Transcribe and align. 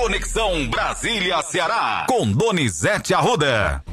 Conexão 0.00 0.66
Brasília-Ceará, 0.66 2.06
com 2.08 2.32
Donizete 2.32 3.12
Arruda. 3.12 3.84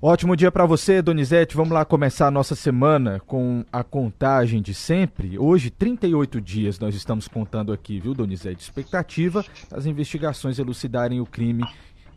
Ótimo 0.00 0.36
dia 0.36 0.52
para 0.52 0.66
você, 0.66 1.00
Donizete. 1.00 1.56
Vamos 1.56 1.72
lá 1.72 1.82
começar 1.82 2.26
a 2.26 2.30
nossa 2.30 2.54
semana 2.54 3.18
com 3.20 3.64
a 3.72 3.82
contagem 3.82 4.60
de 4.60 4.74
sempre. 4.74 5.38
Hoje, 5.38 5.70
38 5.70 6.42
dias 6.42 6.78
nós 6.78 6.94
estamos 6.94 7.26
contando 7.26 7.72
aqui, 7.72 7.98
viu, 7.98 8.12
Donizete? 8.12 8.60
Expectativa 8.64 9.42
das 9.70 9.86
investigações 9.86 10.58
elucidarem 10.58 11.22
o 11.22 11.26
crime. 11.26 11.64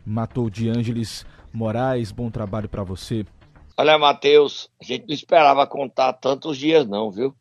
Matou 0.05 0.49
de 0.49 0.67
Ângeles 0.67 1.25
Moraes. 1.53 2.11
Bom 2.11 2.29
trabalho 2.29 2.67
para 2.67 2.83
você. 2.83 3.25
Olha, 3.77 3.97
Matheus, 3.97 4.69
a 4.81 4.83
gente 4.83 5.07
não 5.07 5.15
esperava 5.15 5.65
contar 5.65 6.11
tantos 6.11 6.57
dias, 6.57 6.85
não, 6.85 7.09
viu? 7.09 7.33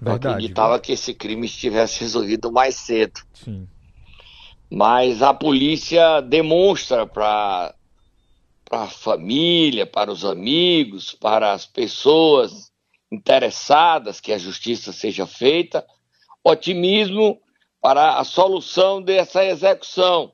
Verdade, 0.00 0.26
Eu 0.26 0.30
acreditava 0.32 0.72
viu? 0.74 0.82
que 0.82 0.92
esse 0.92 1.14
crime 1.14 1.46
estivesse 1.46 2.00
resolvido 2.00 2.50
mais 2.50 2.74
cedo. 2.74 3.20
Sim. 3.32 3.68
Mas 4.70 5.20
a 5.20 5.34
polícia 5.34 6.20
demonstra 6.20 7.04
para 7.04 7.74
a 8.70 8.86
família, 8.86 9.84
para 9.84 10.12
os 10.12 10.24
amigos, 10.24 11.12
para 11.12 11.52
as 11.52 11.66
pessoas 11.66 12.70
interessadas 13.10 14.20
que 14.20 14.32
a 14.32 14.38
justiça 14.38 14.92
seja 14.92 15.26
feita, 15.26 15.84
otimismo 16.44 17.42
para 17.80 18.18
a 18.18 18.24
solução 18.24 19.02
dessa 19.02 19.44
execução, 19.44 20.32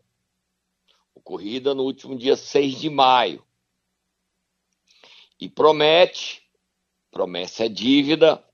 ocorrida 1.15 1.75
no 1.75 1.85
último 1.85 2.17
dia 2.17 2.37
6 2.37 2.81
de 2.81 2.91
maio. 2.91 3.43
E 5.41 5.49
promete, 5.49 6.43
promessa 7.11 7.65
é 7.65 7.69
dívida, 7.69 8.45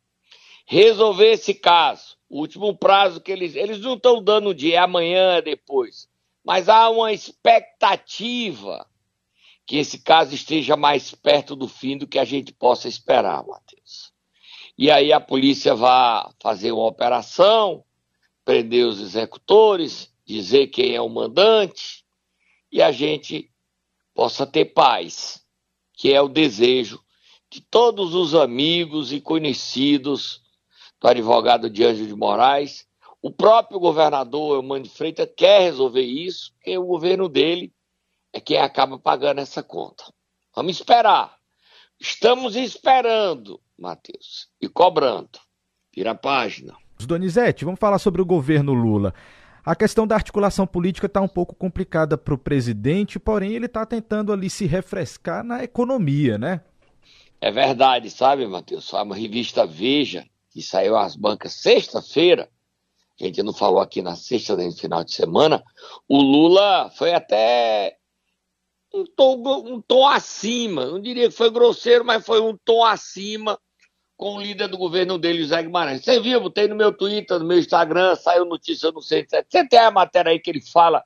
resolver 0.67 1.33
esse 1.33 1.55
caso. 1.55 2.17
O 2.33 2.39
último 2.39 2.75
prazo 2.75 3.21
que 3.21 3.31
eles. 3.31 3.55
Eles 3.55 3.79
não 3.81 3.93
estão 3.93 4.25
dando 4.25 4.55
dia, 4.55 4.77
é 4.77 4.79
amanhã, 4.79 5.35
é 5.35 5.43
depois. 5.43 6.09
Mas 6.43 6.67
há 6.67 6.89
uma 6.89 7.13
expectativa 7.13 8.89
que 9.67 9.77
esse 9.77 9.99
caso 9.99 10.35
esteja 10.35 10.75
mais 10.75 11.15
perto 11.15 11.55
do 11.55 11.69
fim 11.69 11.99
do 11.99 12.07
que 12.07 12.19
a 12.19 12.25
gente 12.25 12.51
possa 12.51 12.89
esperar, 12.89 13.47
Matheus. 13.47 14.15
E 14.79 14.91
aí 14.91 15.13
a 15.13 15.21
polícia 15.21 15.75
vai 15.75 16.27
fazer 16.41 16.73
uma 16.73 16.87
operação, 16.87 17.85
prender 18.47 18.87
os 18.87 18.99
executores, 18.99 20.11
dizer 20.25 20.69
quem 20.69 20.95
é 20.95 21.03
o 21.03 21.11
mandante, 21.11 22.03
e 22.73 22.81
a 22.81 22.91
gente 22.91 23.53
possa 24.15 24.47
ter 24.47 24.73
paz, 24.73 25.45
que 25.93 26.11
é 26.11 26.23
o 26.23 26.29
desejo 26.29 26.99
de 27.51 27.61
todos 27.61 28.15
os 28.15 28.35
amigos 28.35 29.13
e 29.13 29.21
conhecidos 29.21 30.42
do 31.03 31.09
advogado 31.09 31.69
de 31.69 31.85
Anjo 31.85 32.07
de 32.07 32.15
Moraes. 32.15 32.87
O 33.21 33.31
próprio 33.31 33.81
governador 33.81 34.57
Eumano 34.57 34.85
de 34.85 34.91
Freitas 34.91 35.29
quer 35.37 35.61
resolver 35.63 36.03
isso, 36.03 36.53
porque 36.55 36.79
o 36.79 36.87
governo 36.87 37.29
dele 37.29 37.73
é 38.33 38.41
quem 38.41 38.59
acaba 38.59 38.99
pagando 38.99 39.41
essa 39.41 39.63
conta. 39.63 40.05
Vamos 40.55 40.77
esperar. 40.77 41.37
Estamos 42.01 42.57
esperando, 42.57 43.61
Matheus, 43.79 44.49
e 44.61 44.69
cobrando. 44.69 45.39
Vira 45.95 46.13
a 46.13 46.15
página. 46.15 46.75
Donizete, 47.01 47.65
vamos 47.65 47.81
falar 47.81 47.99
sobre 47.99 48.23
o 48.23 48.27
governo 48.27 48.73
Lula. 48.73 49.13
A 49.65 49.77
questão 49.77 50.07
da 50.07 50.17
articulação 50.17 50.67
política 50.67 51.07
está 51.07 51.21
um 51.21 51.29
pouco 51.29 51.55
complicada 51.55 52.19
para 52.19 52.35
o 52.35 52.39
presidente, 52.39 53.19
porém 53.21 53.53
ele 53.53 53.67
está 53.67 53.87
tentando 53.87 54.33
ali 54.33 54.51
se 54.51 54.67
refrescar 54.67 55.45
na 55.45 55.63
economia, 55.63 56.39
né? 56.39 56.61
É 57.41 57.51
verdade, 57.51 58.11
sabe, 58.11 58.47
Matheus? 58.47 58.93
A 58.95 59.05
revista 59.15 59.65
Veja, 59.67 60.27
que 60.53 60.63
saiu 60.63 60.97
às 60.97 61.17
bancas 61.17 61.53
sexta-feira, 61.53 62.49
a 63.21 63.25
gente 63.25 63.43
não 63.43 63.53
falou 63.53 63.81
aqui 63.81 64.03
na 64.03 64.17
sexta 64.17 64.57
nem 64.57 64.69
no 64.69 64.77
final 64.77 65.05
de 65.05 65.13
semana, 65.13 65.63
o 66.09 66.21
Lula 66.21 66.91
foi 66.97 67.15
até 67.15 67.97
um 68.93 69.05
tom, 69.05 69.43
um 69.67 69.81
tom 69.81 70.07
acima, 70.07 70.87
não 70.87 71.01
diria 71.01 71.29
que 71.29 71.35
foi 71.35 71.51
grosseiro, 71.51 72.05
mas 72.05 72.25
foi 72.25 72.41
um 72.41 72.57
tom 72.65 72.85
acima 72.85 73.59
com 74.17 74.37
o 74.37 74.41
líder 74.41 74.69
do 74.69 74.77
governo 74.77 75.19
dele, 75.19 75.43
José 75.43 75.63
Guimarães. 75.63 76.05
Você 76.05 76.21
viu, 76.21 76.41
botei 76.41 76.69
no 76.69 76.77
meu 76.77 76.93
Twitter, 76.93 77.39
no 77.39 77.47
meu 77.47 77.59
Instagram, 77.59 78.15
saiu 78.17 78.45
notícia 78.45 78.91
no 78.93 79.01
107. 79.01 79.47
Você 79.49 79.67
tem 79.67 79.79
a 79.79 79.91
matéria 79.91 80.31
aí 80.31 80.39
que 80.39 80.51
ele 80.51 80.61
fala 80.61 81.03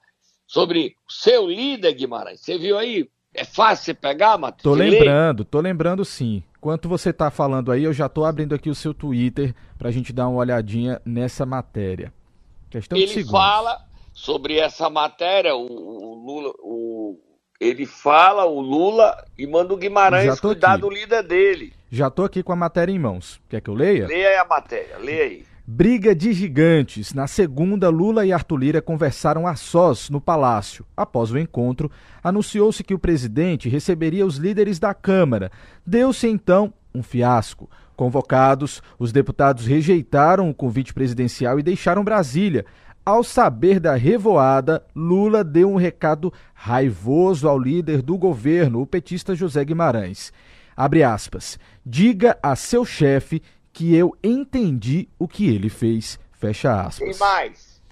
sobre 0.46 0.96
o 1.08 1.12
seu 1.12 1.46
líder, 1.46 1.92
Guimarães? 1.94 2.40
Você 2.40 2.58
viu 2.58 2.76
aí? 2.76 3.08
É 3.32 3.44
fácil 3.44 3.86
você 3.86 3.94
pegar, 3.94 4.38
Matheus? 4.38 4.62
Tô 4.62 4.74
lembrando, 4.74 5.44
tô 5.44 5.60
lembrando 5.60 6.04
sim. 6.04 6.42
Enquanto 6.66 6.88
você 6.88 7.12
tá 7.12 7.30
falando 7.30 7.70
aí, 7.70 7.84
eu 7.84 7.92
já 7.92 8.08
tô 8.08 8.24
abrindo 8.24 8.52
aqui 8.52 8.68
o 8.68 8.74
seu 8.74 8.92
Twitter 8.92 9.54
pra 9.78 9.92
gente 9.92 10.12
dar 10.12 10.26
uma 10.26 10.40
olhadinha 10.40 11.00
nessa 11.04 11.46
matéria. 11.46 12.12
Questão 12.68 12.98
ele 12.98 13.24
fala 13.24 13.86
sobre 14.12 14.58
essa 14.58 14.90
matéria, 14.90 15.54
o, 15.54 15.64
o 15.64 16.14
Lula, 16.26 16.52
o, 16.58 17.20
ele 17.60 17.86
fala, 17.86 18.46
o 18.46 18.60
Lula, 18.60 19.16
e 19.38 19.46
manda 19.46 19.72
o 19.72 19.76
Guimarães 19.76 20.40
cuidar 20.40 20.72
aqui. 20.72 20.80
do 20.80 20.90
líder 20.90 21.22
dele. 21.22 21.72
Já 21.88 22.10
tô 22.10 22.24
aqui 22.24 22.42
com 22.42 22.52
a 22.52 22.56
matéria 22.56 22.90
em 22.90 22.98
mãos. 22.98 23.40
Quer 23.48 23.60
que 23.60 23.70
eu 23.70 23.74
leia? 23.74 24.08
Leia 24.08 24.30
aí 24.30 24.36
a 24.36 24.44
matéria, 24.44 24.98
leia 24.98 25.22
aí. 25.22 25.46
Briga 25.68 26.14
de 26.14 26.32
gigantes. 26.32 27.12
Na 27.12 27.26
segunda, 27.26 27.88
Lula 27.88 28.24
e 28.24 28.32
Arthur 28.32 28.56
Lira 28.56 28.80
conversaram 28.80 29.48
a 29.48 29.56
sós 29.56 30.08
no 30.08 30.20
palácio. 30.20 30.86
Após 30.96 31.32
o 31.32 31.38
encontro, 31.38 31.90
anunciou-se 32.22 32.84
que 32.84 32.94
o 32.94 32.98
presidente 33.00 33.68
receberia 33.68 34.24
os 34.24 34.36
líderes 34.36 34.78
da 34.78 34.94
Câmara. 34.94 35.50
Deu-se 35.84 36.28
então 36.28 36.72
um 36.94 37.02
fiasco. 37.02 37.68
Convocados, 37.96 38.80
os 38.96 39.10
deputados 39.10 39.66
rejeitaram 39.66 40.48
o 40.48 40.54
convite 40.54 40.94
presidencial 40.94 41.58
e 41.58 41.64
deixaram 41.64 42.04
Brasília. 42.04 42.64
Ao 43.04 43.24
saber 43.24 43.80
da 43.80 43.96
revoada, 43.96 44.84
Lula 44.94 45.42
deu 45.42 45.68
um 45.68 45.76
recado 45.76 46.32
raivoso 46.54 47.48
ao 47.48 47.58
líder 47.58 48.02
do 48.02 48.16
governo, 48.16 48.82
o 48.82 48.86
petista 48.86 49.34
José 49.34 49.64
Guimarães. 49.64 50.32
Abre 50.76 51.02
aspas. 51.02 51.58
Diga 51.84 52.38
a 52.42 52.54
seu 52.54 52.84
chefe 52.84 53.42
que 53.76 53.94
eu 53.94 54.16
entendi 54.24 55.06
o 55.18 55.28
que 55.28 55.46
ele 55.54 55.68
fez. 55.68 56.18
Fecha 56.32 56.70
Tem 56.70 57.10
aspas. 57.10 57.18
mais. 57.18 57.82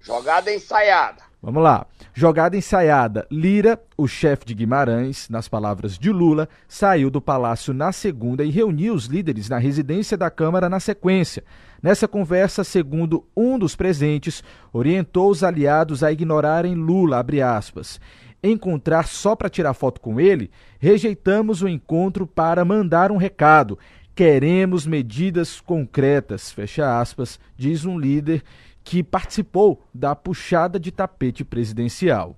Jogada 0.00 0.52
ensaiada. 0.52 1.22
Vamos 1.40 1.62
lá. 1.62 1.86
Jogada 2.12 2.56
ensaiada. 2.56 3.28
Lira, 3.30 3.80
o 3.96 4.08
chefe 4.08 4.44
de 4.44 4.54
Guimarães, 4.54 5.28
nas 5.28 5.46
palavras 5.46 5.96
de 5.96 6.10
Lula, 6.10 6.48
saiu 6.66 7.10
do 7.10 7.20
palácio 7.20 7.72
na 7.72 7.92
segunda 7.92 8.42
e 8.42 8.50
reuniu 8.50 8.92
os 8.92 9.04
líderes 9.04 9.48
na 9.48 9.58
residência 9.58 10.16
da 10.16 10.30
Câmara 10.32 10.68
na 10.68 10.80
sequência. 10.80 11.44
Nessa 11.80 12.08
conversa, 12.08 12.64
segundo 12.64 13.24
um 13.36 13.56
dos 13.56 13.76
presentes, 13.76 14.42
orientou 14.72 15.30
os 15.30 15.44
aliados 15.44 16.02
a 16.02 16.10
ignorarem 16.10 16.74
Lula, 16.74 17.20
abre 17.20 17.40
aspas. 17.40 18.00
Encontrar 18.42 19.06
só 19.06 19.36
para 19.36 19.50
tirar 19.50 19.74
foto 19.74 20.00
com 20.00 20.18
ele, 20.18 20.50
rejeitamos 20.78 21.62
o 21.62 21.68
encontro 21.68 22.26
para 22.26 22.64
mandar 22.64 23.12
um 23.12 23.16
recado. 23.18 23.78
Queremos 24.20 24.86
medidas 24.86 25.62
concretas, 25.62 26.52
fecha 26.52 27.00
aspas, 27.00 27.40
diz 27.56 27.86
um 27.86 27.98
líder 27.98 28.42
que 28.84 29.02
participou 29.02 29.82
da 29.94 30.14
puxada 30.14 30.78
de 30.78 30.90
tapete 30.90 31.42
presidencial. 31.42 32.36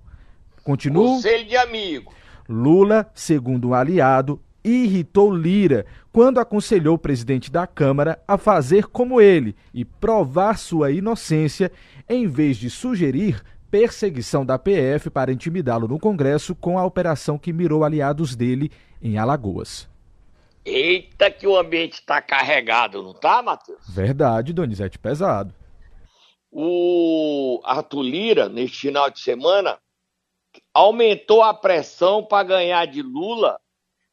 Continua. 0.63 1.03
Conselho 1.03 1.45
de 1.45 1.57
amigo. 1.57 2.13
Lula, 2.47 3.11
segundo 3.13 3.67
um 3.67 3.73
aliado, 3.73 4.39
irritou 4.63 5.35
Lira 5.35 5.85
quando 6.09 6.39
aconselhou 6.39 6.95
o 6.95 6.97
presidente 6.97 7.51
da 7.51 7.67
Câmara 7.67 8.17
a 8.25 8.37
fazer 8.37 8.85
como 8.87 9.19
ele 9.19 9.53
e 9.73 9.83
provar 9.83 10.57
sua 10.57 10.89
inocência, 10.89 11.69
em 12.07 12.29
vez 12.29 12.55
de 12.55 12.69
sugerir 12.69 13.43
perseguição 13.69 14.45
da 14.45 14.57
PF 14.57 15.09
para 15.09 15.33
intimidá-lo 15.33 15.89
no 15.89 15.99
Congresso 15.99 16.55
com 16.55 16.79
a 16.79 16.85
operação 16.85 17.37
que 17.37 17.51
mirou 17.51 17.83
aliados 17.83 18.37
dele 18.37 18.71
em 19.01 19.17
Alagoas. 19.17 19.91
Eita, 20.65 21.29
que 21.29 21.45
o 21.45 21.57
ambiente 21.57 22.01
tá 22.05 22.21
carregado, 22.21 23.03
não 23.03 23.13
tá, 23.13 23.41
Matheus? 23.41 23.79
Verdade, 23.89 24.53
Donizete, 24.53 24.97
pesado. 24.97 25.53
O 26.51 27.59
Arthur 27.63 28.03
Lira, 28.03 28.47
neste 28.49 28.77
final 28.81 29.09
de 29.09 29.19
semana, 29.19 29.77
aumentou 30.73 31.41
a 31.41 31.53
pressão 31.53 32.23
para 32.23 32.47
ganhar 32.47 32.85
de 32.85 33.01
Lula 33.01 33.59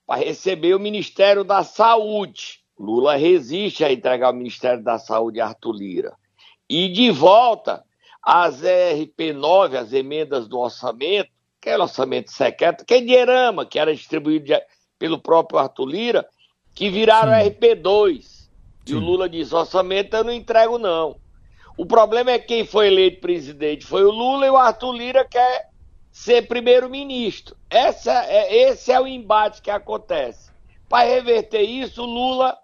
para 0.07 0.21
receber 0.25 0.75
o 0.75 0.81
Ministério 0.81 1.45
da 1.45 1.63
Saúde. 1.63 2.61
Lula 2.79 3.15
resiste 3.17 3.85
a 3.85 3.93
entregar 3.93 4.31
o 4.31 4.37
Ministério 4.37 4.83
da 4.83 4.99
Saúde 4.99 5.41
a 5.41 5.49
Arthur 5.49 5.73
Lira. 5.73 6.17
E 6.69 6.89
de 6.89 7.11
volta, 7.11 7.85
as 8.23 8.63
RP9, 8.63 9.77
as 9.77 9.93
emendas 9.93 10.49
do 10.49 10.59
orçamento, 10.59 11.31
aquele 11.61 11.83
orçamento 11.83 12.33
secreto, 12.33 12.85
que 12.87 12.95
é 12.95 13.01
dinheirama, 13.01 13.67
que 13.67 13.79
era 13.79 13.95
distribuído 13.95 14.47
de- 14.47 14.63
pelo 14.99 15.19
próprio 15.19 15.59
Arthur 15.59 15.87
Lira, 15.87 16.27
que 16.81 16.89
viraram 16.89 17.35
Sim. 17.35 17.51
RP2. 17.51 18.49
E 18.87 18.95
o 18.95 18.99
Sim. 18.99 19.05
Lula 19.05 19.29
diz: 19.29 19.53
orçamento 19.53 20.17
eu 20.17 20.25
não 20.25 20.33
entrego, 20.33 20.79
não. 20.79 21.21
O 21.77 21.85
problema 21.85 22.31
é 22.31 22.39
que 22.39 22.47
quem 22.47 22.65
foi 22.65 22.87
eleito 22.87 23.21
presidente 23.21 23.85
foi 23.85 24.03
o 24.03 24.11
Lula 24.11 24.47
e 24.47 24.51
o 24.51 24.57
Arthur 24.57 24.93
Lira 24.93 25.23
quer 25.23 25.69
ser 26.11 26.49
primeiro-ministro. 26.49 27.55
É- 27.69 28.71
Esse 28.71 28.91
é 28.91 28.99
o 28.99 29.07
embate 29.07 29.61
que 29.61 29.71
acontece. 29.71 30.51
Para 30.89 31.07
reverter 31.07 31.61
isso, 31.61 32.03
o 32.03 32.07
Lula 32.07 32.57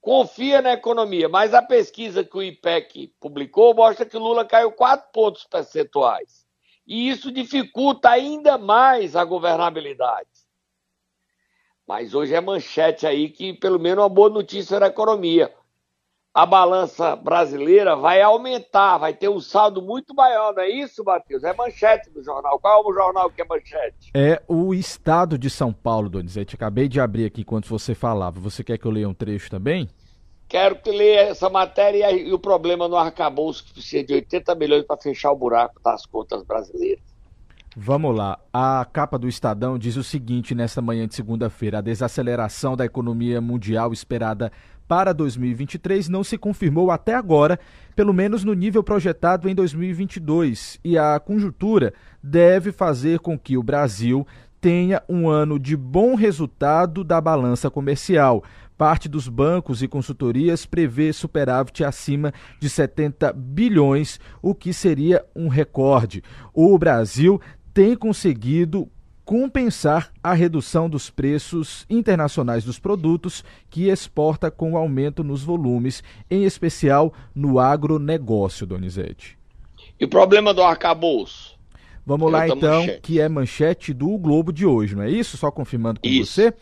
confia 0.00 0.62
na 0.62 0.74
economia, 0.74 1.28
mas 1.28 1.52
a 1.52 1.60
pesquisa 1.60 2.22
que 2.22 2.36
o 2.36 2.42
IPEC 2.44 3.12
publicou 3.18 3.74
mostra 3.74 4.06
que 4.06 4.16
o 4.16 4.20
Lula 4.20 4.44
caiu 4.44 4.70
4 4.70 5.10
pontos 5.12 5.42
percentuais. 5.42 6.46
E 6.86 7.08
isso 7.08 7.32
dificulta 7.32 8.10
ainda 8.10 8.56
mais 8.56 9.16
a 9.16 9.24
governabilidade. 9.24 10.35
Mas 11.86 12.14
hoje 12.14 12.34
é 12.34 12.40
manchete 12.40 13.06
aí 13.06 13.28
que, 13.28 13.52
pelo 13.52 13.78
menos, 13.78 14.02
uma 14.02 14.08
boa 14.08 14.28
notícia 14.28 14.80
da 14.80 14.88
economia. 14.88 15.52
A 16.34 16.44
balança 16.44 17.16
brasileira 17.16 17.96
vai 17.96 18.20
aumentar, 18.20 18.98
vai 18.98 19.14
ter 19.14 19.28
um 19.28 19.40
saldo 19.40 19.80
muito 19.80 20.14
maior, 20.14 20.52
não 20.52 20.62
é 20.62 20.68
isso, 20.68 21.02
Matheus? 21.02 21.44
É 21.44 21.54
manchete 21.54 22.10
do 22.10 22.22
jornal. 22.22 22.58
Qual 22.58 22.82
é 22.82 22.86
o 22.86 22.92
jornal 22.92 23.30
que 23.30 23.40
é 23.40 23.44
manchete? 23.44 24.10
É 24.12 24.42
o 24.46 24.74
Estado 24.74 25.38
de 25.38 25.48
São 25.48 25.72
Paulo, 25.72 26.10
Donizete. 26.10 26.56
Acabei 26.56 26.88
de 26.88 27.00
abrir 27.00 27.24
aqui 27.24 27.40
enquanto 27.40 27.68
você 27.68 27.94
falava. 27.94 28.38
Você 28.40 28.62
quer 28.62 28.76
que 28.76 28.84
eu 28.84 28.90
leia 28.90 29.08
um 29.08 29.14
trecho 29.14 29.48
também? 29.48 29.88
Quero 30.48 30.76
que 30.76 30.90
leia 30.90 31.20
essa 31.22 31.48
matéria 31.48 32.12
e, 32.12 32.32
o 32.32 32.38
problema 32.38 32.86
no 32.86 32.96
arcabouço 32.96 33.64
que 33.64 33.72
precisa 33.72 34.04
de 34.04 34.12
80 34.12 34.54
milhões 34.56 34.84
para 34.84 34.96
fechar 34.96 35.32
o 35.32 35.36
buraco 35.36 35.80
das 35.82 36.04
contas 36.04 36.42
brasileiras. 36.42 37.15
Vamos 37.78 38.16
lá. 38.16 38.38
A 38.50 38.86
capa 38.90 39.18
do 39.18 39.28
Estadão 39.28 39.78
diz 39.78 39.96
o 39.96 40.02
seguinte 40.02 40.54
nesta 40.54 40.80
manhã 40.80 41.06
de 41.06 41.14
segunda-feira: 41.14 41.76
a 41.76 41.82
desaceleração 41.82 42.74
da 42.74 42.86
economia 42.86 43.38
mundial 43.38 43.92
esperada 43.92 44.50
para 44.88 45.12
2023 45.12 46.08
não 46.08 46.24
se 46.24 46.38
confirmou 46.38 46.90
até 46.90 47.14
agora, 47.14 47.60
pelo 47.94 48.14
menos 48.14 48.44
no 48.44 48.54
nível 48.54 48.82
projetado 48.82 49.46
em 49.46 49.54
2022, 49.54 50.80
e 50.82 50.96
a 50.96 51.20
conjuntura 51.20 51.92
deve 52.22 52.72
fazer 52.72 53.18
com 53.18 53.38
que 53.38 53.58
o 53.58 53.62
Brasil 53.62 54.26
tenha 54.58 55.02
um 55.06 55.28
ano 55.28 55.58
de 55.58 55.76
bom 55.76 56.14
resultado 56.14 57.04
da 57.04 57.20
balança 57.20 57.70
comercial. 57.70 58.42
Parte 58.78 59.08
dos 59.08 59.28
bancos 59.28 59.82
e 59.82 59.88
consultorias 59.88 60.66
prevê 60.66 61.12
superávit 61.12 61.84
acima 61.84 62.32
de 62.60 62.68
70 62.68 63.32
bilhões, 63.32 64.20
o 64.42 64.54
que 64.54 64.72
seria 64.72 65.24
um 65.34 65.48
recorde. 65.48 66.22
O 66.52 66.78
Brasil 66.78 67.40
tem 67.76 67.94
conseguido 67.94 68.90
compensar 69.22 70.10
a 70.22 70.32
redução 70.32 70.88
dos 70.88 71.10
preços 71.10 71.84
internacionais 71.90 72.64
dos 72.64 72.78
produtos 72.78 73.44
que 73.68 73.90
exporta 73.90 74.50
com 74.50 74.72
o 74.72 74.76
aumento 74.78 75.22
nos 75.22 75.42
volumes, 75.42 76.02
em 76.30 76.44
especial 76.44 77.12
no 77.34 77.58
agronegócio, 77.58 78.66
Donizete. 78.66 79.36
E 80.00 80.06
o 80.06 80.08
problema 80.08 80.54
do 80.54 80.62
arcabouço? 80.62 81.54
Vamos 82.06 82.32
lá 82.32 82.48
então, 82.48 82.80
manchete. 82.80 83.00
que 83.02 83.20
é 83.20 83.28
manchete 83.28 83.92
do 83.92 84.16
Globo 84.16 84.54
de 84.54 84.64
hoje, 84.64 84.96
não 84.96 85.02
é 85.02 85.10
isso? 85.10 85.36
Só 85.36 85.50
confirmando 85.50 86.00
com 86.00 86.08
isso. 86.08 86.32
você. 86.32 86.54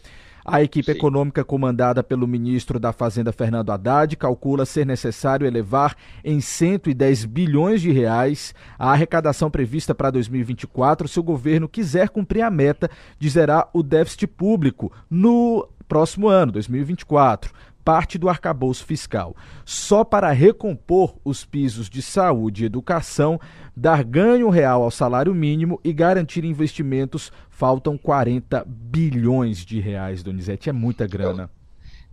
A 0.44 0.62
equipe 0.62 0.92
Sim. 0.92 0.98
econômica 0.98 1.42
comandada 1.42 2.02
pelo 2.02 2.28
ministro 2.28 2.78
da 2.78 2.92
Fazenda 2.92 3.32
Fernando 3.32 3.70
Haddad 3.70 4.14
calcula 4.14 4.66
ser 4.66 4.84
necessário 4.84 5.46
elevar 5.46 5.96
em 6.22 6.38
110 6.38 7.24
bilhões 7.24 7.80
de 7.80 7.90
reais 7.90 8.54
a 8.78 8.92
arrecadação 8.92 9.50
prevista 9.50 9.94
para 9.94 10.10
2024 10.10 11.08
se 11.08 11.18
o 11.18 11.22
governo 11.22 11.66
quiser 11.66 12.10
cumprir 12.10 12.42
a 12.42 12.50
meta 12.50 12.90
de 13.18 13.30
zerar 13.30 13.70
o 13.72 13.82
déficit 13.82 14.26
público 14.26 14.92
no 15.08 15.66
próximo 15.88 16.28
ano, 16.28 16.52
2024 16.52 17.50
parte 17.84 18.16
do 18.16 18.28
arcabouço 18.28 18.84
fiscal, 18.84 19.36
só 19.64 20.02
para 20.02 20.32
recompor 20.32 21.16
os 21.24 21.44
pisos 21.44 21.90
de 21.90 22.00
saúde 22.00 22.62
e 22.62 22.66
educação, 22.66 23.38
dar 23.76 24.02
ganho 24.02 24.48
real 24.48 24.82
ao 24.82 24.90
salário 24.90 25.34
mínimo 25.34 25.78
e 25.84 25.92
garantir 25.92 26.44
investimentos, 26.44 27.30
faltam 27.50 27.98
40 27.98 28.64
bilhões 28.66 29.58
de 29.64 29.78
reais, 29.80 30.22
Donizete. 30.22 30.70
É 30.70 30.72
muita 30.72 31.06
grana. 31.06 31.50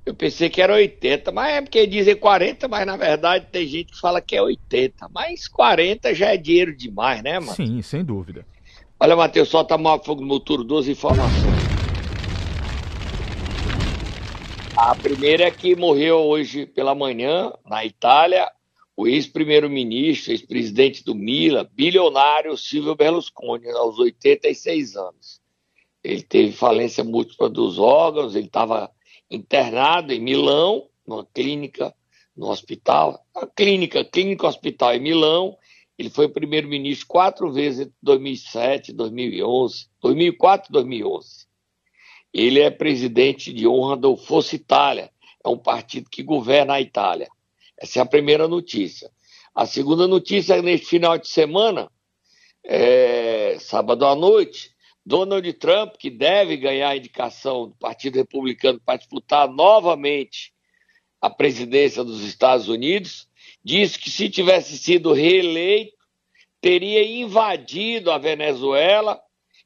Eu, 0.05 0.11
eu 0.11 0.13
pensei 0.13 0.49
que 0.49 0.61
era 0.61 0.73
80, 0.73 1.31
mas 1.31 1.53
é 1.53 1.61
porque 1.61 1.87
dizem 1.87 2.15
40, 2.15 2.67
mas 2.67 2.85
na 2.85 2.97
verdade 2.97 3.47
tem 3.51 3.65
gente 3.65 3.93
que 3.93 3.99
fala 3.99 4.19
que 4.19 4.35
é 4.35 4.41
80. 4.41 5.07
Mas 5.13 5.47
40 5.47 6.13
já 6.13 6.33
é 6.33 6.37
dinheiro 6.37 6.75
demais, 6.75 7.23
né, 7.23 7.39
mano? 7.39 7.55
Sim, 7.55 7.81
sem 7.81 8.03
dúvida. 8.03 8.45
Olha, 8.99 9.15
Matheus, 9.15 9.49
solta 9.49 9.77
mal 9.77 10.03
fogo 10.03 10.21
no 10.21 10.27
motor, 10.27 10.63
duas 10.63 10.87
informações. 10.87 11.70
A 14.83 14.95
primeira 14.95 15.43
é 15.43 15.51
que 15.51 15.75
morreu 15.75 16.17
hoje 16.21 16.65
pela 16.65 16.95
manhã, 16.95 17.53
na 17.69 17.85
Itália, 17.85 18.51
o 18.97 19.07
ex-primeiro-ministro, 19.07 20.31
ex-presidente 20.31 21.03
do 21.03 21.13
Mila, 21.13 21.69
bilionário 21.71 22.57
Silvio 22.57 22.95
Berlusconi, 22.95 23.69
aos 23.69 23.99
86 23.99 24.95
anos. 24.95 25.39
Ele 26.03 26.23
teve 26.23 26.51
falência 26.51 27.03
múltipla 27.03 27.47
dos 27.47 27.77
órgãos, 27.77 28.35
ele 28.35 28.47
estava 28.47 28.89
internado 29.29 30.13
em 30.13 30.19
Milão, 30.19 30.89
numa 31.07 31.27
clínica, 31.27 31.93
no 32.35 32.49
hospital, 32.49 33.23
a 33.35 33.45
clínica, 33.45 34.03
clínica 34.03 34.47
hospital 34.47 34.95
em 34.95 34.99
Milão. 34.99 35.55
Ele 35.95 36.09
foi 36.09 36.27
primeiro-ministro 36.27 37.05
quatro 37.05 37.51
vezes 37.51 37.81
entre 37.81 37.93
2007 38.01 38.89
e 38.89 38.93
2011, 38.95 39.85
2004 40.01 40.71
e 40.71 40.73
2011. 40.73 41.50
Ele 42.33 42.59
é 42.59 42.69
presidente 42.69 43.53
de 43.53 43.67
honra 43.67 43.97
do 43.97 44.15
Força 44.15 44.55
Itália, 44.55 45.11
é 45.43 45.49
um 45.49 45.57
partido 45.57 46.09
que 46.09 46.23
governa 46.23 46.75
a 46.75 46.81
Itália. 46.81 47.27
Essa 47.77 47.99
é 47.99 48.01
a 48.01 48.05
primeira 48.05 48.47
notícia. 48.47 49.11
A 49.53 49.65
segunda 49.65 50.07
notícia 50.07 50.55
é 50.55 50.61
neste 50.61 50.87
final 50.87 51.17
de 51.17 51.27
semana, 51.27 51.91
é, 52.63 53.57
sábado 53.59 54.05
à 54.05 54.15
noite, 54.15 54.71
Donald 55.05 55.51
Trump, 55.53 55.95
que 55.97 56.09
deve 56.09 56.55
ganhar 56.57 56.89
a 56.89 56.95
indicação 56.95 57.67
do 57.67 57.75
Partido 57.75 58.15
Republicano 58.15 58.79
para 58.79 58.97
disputar 58.97 59.49
novamente 59.49 60.53
a 61.19 61.29
presidência 61.29 62.03
dos 62.03 62.23
Estados 62.23 62.67
Unidos, 62.67 63.27
disse 63.63 63.99
que 63.99 64.09
se 64.09 64.29
tivesse 64.29 64.77
sido 64.77 65.11
reeleito, 65.11 65.93
teria 66.61 67.03
invadido 67.03 68.11
a 68.11 68.17
Venezuela 68.17 69.19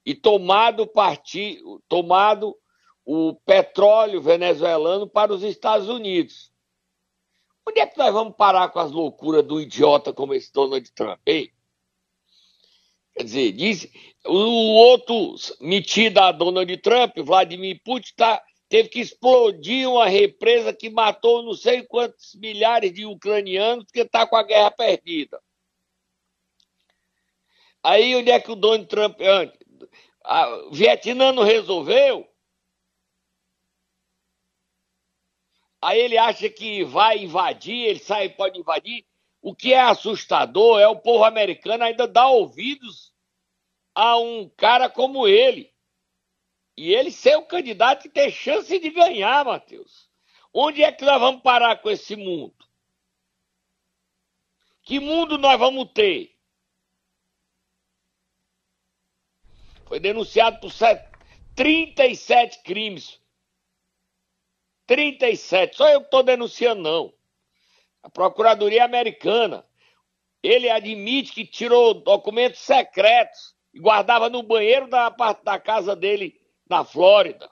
e 0.05 0.13
tomado, 0.13 0.85
partido, 0.85 1.81
tomado 1.87 2.55
o 3.03 3.35
petróleo 3.45 4.21
venezuelano 4.21 5.07
para 5.07 5.33
os 5.33 5.43
Estados 5.43 5.89
Unidos. 5.89 6.51
Onde 7.67 7.79
é 7.79 7.87
que 7.87 7.97
nós 7.97 8.13
vamos 8.13 8.35
parar 8.35 8.69
com 8.69 8.79
as 8.79 8.91
loucuras 8.91 9.43
do 9.43 9.59
idiota 9.59 10.13
como 10.13 10.33
esse 10.33 10.53
Donald 10.53 10.91
Trump, 10.93 11.19
hein? 11.25 11.51
Quer 13.15 13.23
dizer, 13.23 13.51
diz, 13.53 13.87
o 14.25 14.37
outro 14.37 15.35
metido 15.61 16.19
a 16.19 16.31
Donald 16.31 16.77
Trump, 16.77 17.17
Vladimir 17.19 17.81
Putin, 17.83 18.13
tá, 18.15 18.43
teve 18.67 18.89
que 18.89 18.99
explodir 18.99 19.89
uma 19.89 20.07
represa 20.07 20.73
que 20.73 20.89
matou 20.89 21.41
não 21.41 21.53
sei 21.53 21.83
quantos 21.83 22.35
milhares 22.35 22.93
de 22.93 23.05
ucranianos 23.05 23.85
porque 23.85 24.01
está 24.01 24.27
com 24.27 24.35
a 24.35 24.43
guerra 24.43 24.69
perdida. 24.69 25.39
Aí 27.81 28.15
onde 28.15 28.31
é 28.31 28.39
que 28.39 28.51
o 28.51 28.55
Donald 28.55 28.87
Trump 28.87 29.19
a 30.25 30.69
Vietnã 30.71 31.31
não 31.31 31.43
resolveu. 31.43 32.27
Aí 35.81 35.99
ele 35.99 36.17
acha 36.17 36.49
que 36.49 36.83
vai 36.83 37.19
invadir, 37.19 37.85
ele 37.85 37.99
sai 37.99 38.29
pode 38.29 38.59
invadir. 38.59 39.05
O 39.39 39.55
que 39.55 39.73
é 39.73 39.79
assustador 39.79 40.79
é 40.79 40.87
o 40.87 40.99
povo 40.99 41.23
americano 41.23 41.83
ainda 41.83 42.07
dar 42.07 42.27
ouvidos 42.27 43.13
a 43.93 44.17
um 44.17 44.49
cara 44.49 44.89
como 44.89 45.27
ele. 45.27 45.71
E 46.75 46.91
ele 46.93 47.11
ser 47.11 47.37
o 47.37 47.45
candidato 47.45 48.07
e 48.07 48.09
ter 48.09 48.31
chance 48.31 48.79
de 48.79 48.89
ganhar, 48.89 49.45
Matheus. 49.45 50.09
Onde 50.51 50.83
é 50.83 50.91
que 50.91 51.05
nós 51.05 51.19
vamos 51.19 51.41
parar 51.41 51.81
com 51.81 51.89
esse 51.89 52.15
mundo? 52.15 52.55
Que 54.81 54.99
mundo 54.99 55.37
nós 55.37 55.59
vamos 55.59 55.91
ter? 55.93 56.34
Foi 59.85 59.99
denunciado 59.99 60.59
por 60.59 60.71
37 61.55 62.63
crimes. 62.63 63.19
37. 64.87 65.77
Só 65.77 65.89
eu 65.89 65.99
que 66.01 66.07
estou 66.07 66.23
denunciando, 66.23 66.81
não. 66.81 67.13
A 68.03 68.09
Procuradoria 68.09 68.83
Americana. 68.83 69.65
Ele 70.43 70.69
admite 70.69 71.33
que 71.33 71.45
tirou 71.45 71.93
documentos 71.93 72.59
secretos 72.59 73.55
e 73.73 73.79
guardava 73.79 74.29
no 74.29 74.43
banheiro 74.43 74.87
da 74.87 75.09
da 75.09 75.59
casa 75.59 75.95
dele 75.95 76.39
na 76.69 76.83
Flórida. 76.83 77.49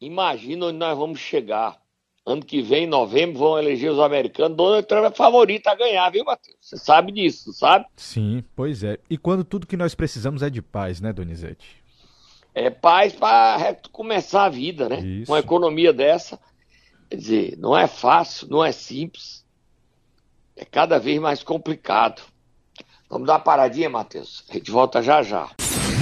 Imagina 0.00 0.66
onde 0.66 0.78
nós 0.78 0.98
vamos 0.98 1.20
chegar. 1.20 1.81
Ano 2.24 2.44
que 2.44 2.62
vem, 2.62 2.84
em 2.84 2.86
novembro, 2.86 3.38
vão 3.38 3.58
eleger 3.58 3.90
os 3.90 3.98
americanos. 3.98 4.56
Donald 4.56 4.86
Trump 4.86 5.04
é 5.04 5.10
favorito 5.10 5.66
a 5.66 5.74
ganhar, 5.74 6.08
viu, 6.10 6.24
Matheus? 6.24 6.56
Você 6.60 6.76
sabe 6.76 7.10
disso, 7.10 7.52
sabe? 7.52 7.84
Sim, 7.96 8.44
pois 8.54 8.84
é. 8.84 8.98
E 9.10 9.18
quando 9.18 9.42
tudo 9.42 9.66
que 9.66 9.76
nós 9.76 9.94
precisamos 9.94 10.40
é 10.40 10.48
de 10.48 10.62
paz, 10.62 11.00
né, 11.00 11.12
Donizete? 11.12 11.82
É 12.54 12.70
paz 12.70 13.12
para 13.12 13.76
começar 13.90 14.44
a 14.44 14.48
vida, 14.48 14.88
né? 14.88 15.00
Isso. 15.00 15.32
Uma 15.32 15.40
economia 15.40 15.92
dessa. 15.92 16.38
Quer 17.10 17.16
dizer, 17.16 17.58
não 17.58 17.76
é 17.76 17.88
fácil, 17.88 18.46
não 18.48 18.64
é 18.64 18.70
simples. 18.70 19.44
É 20.56 20.64
cada 20.64 20.98
vez 20.98 21.18
mais 21.20 21.42
complicado. 21.42 22.22
Vamos 23.10 23.26
dar 23.26 23.34
uma 23.34 23.40
paradinha, 23.40 23.90
Matheus. 23.90 24.44
A 24.48 24.52
gente 24.54 24.70
volta 24.70 25.02
já 25.02 25.22
já. 25.22 25.50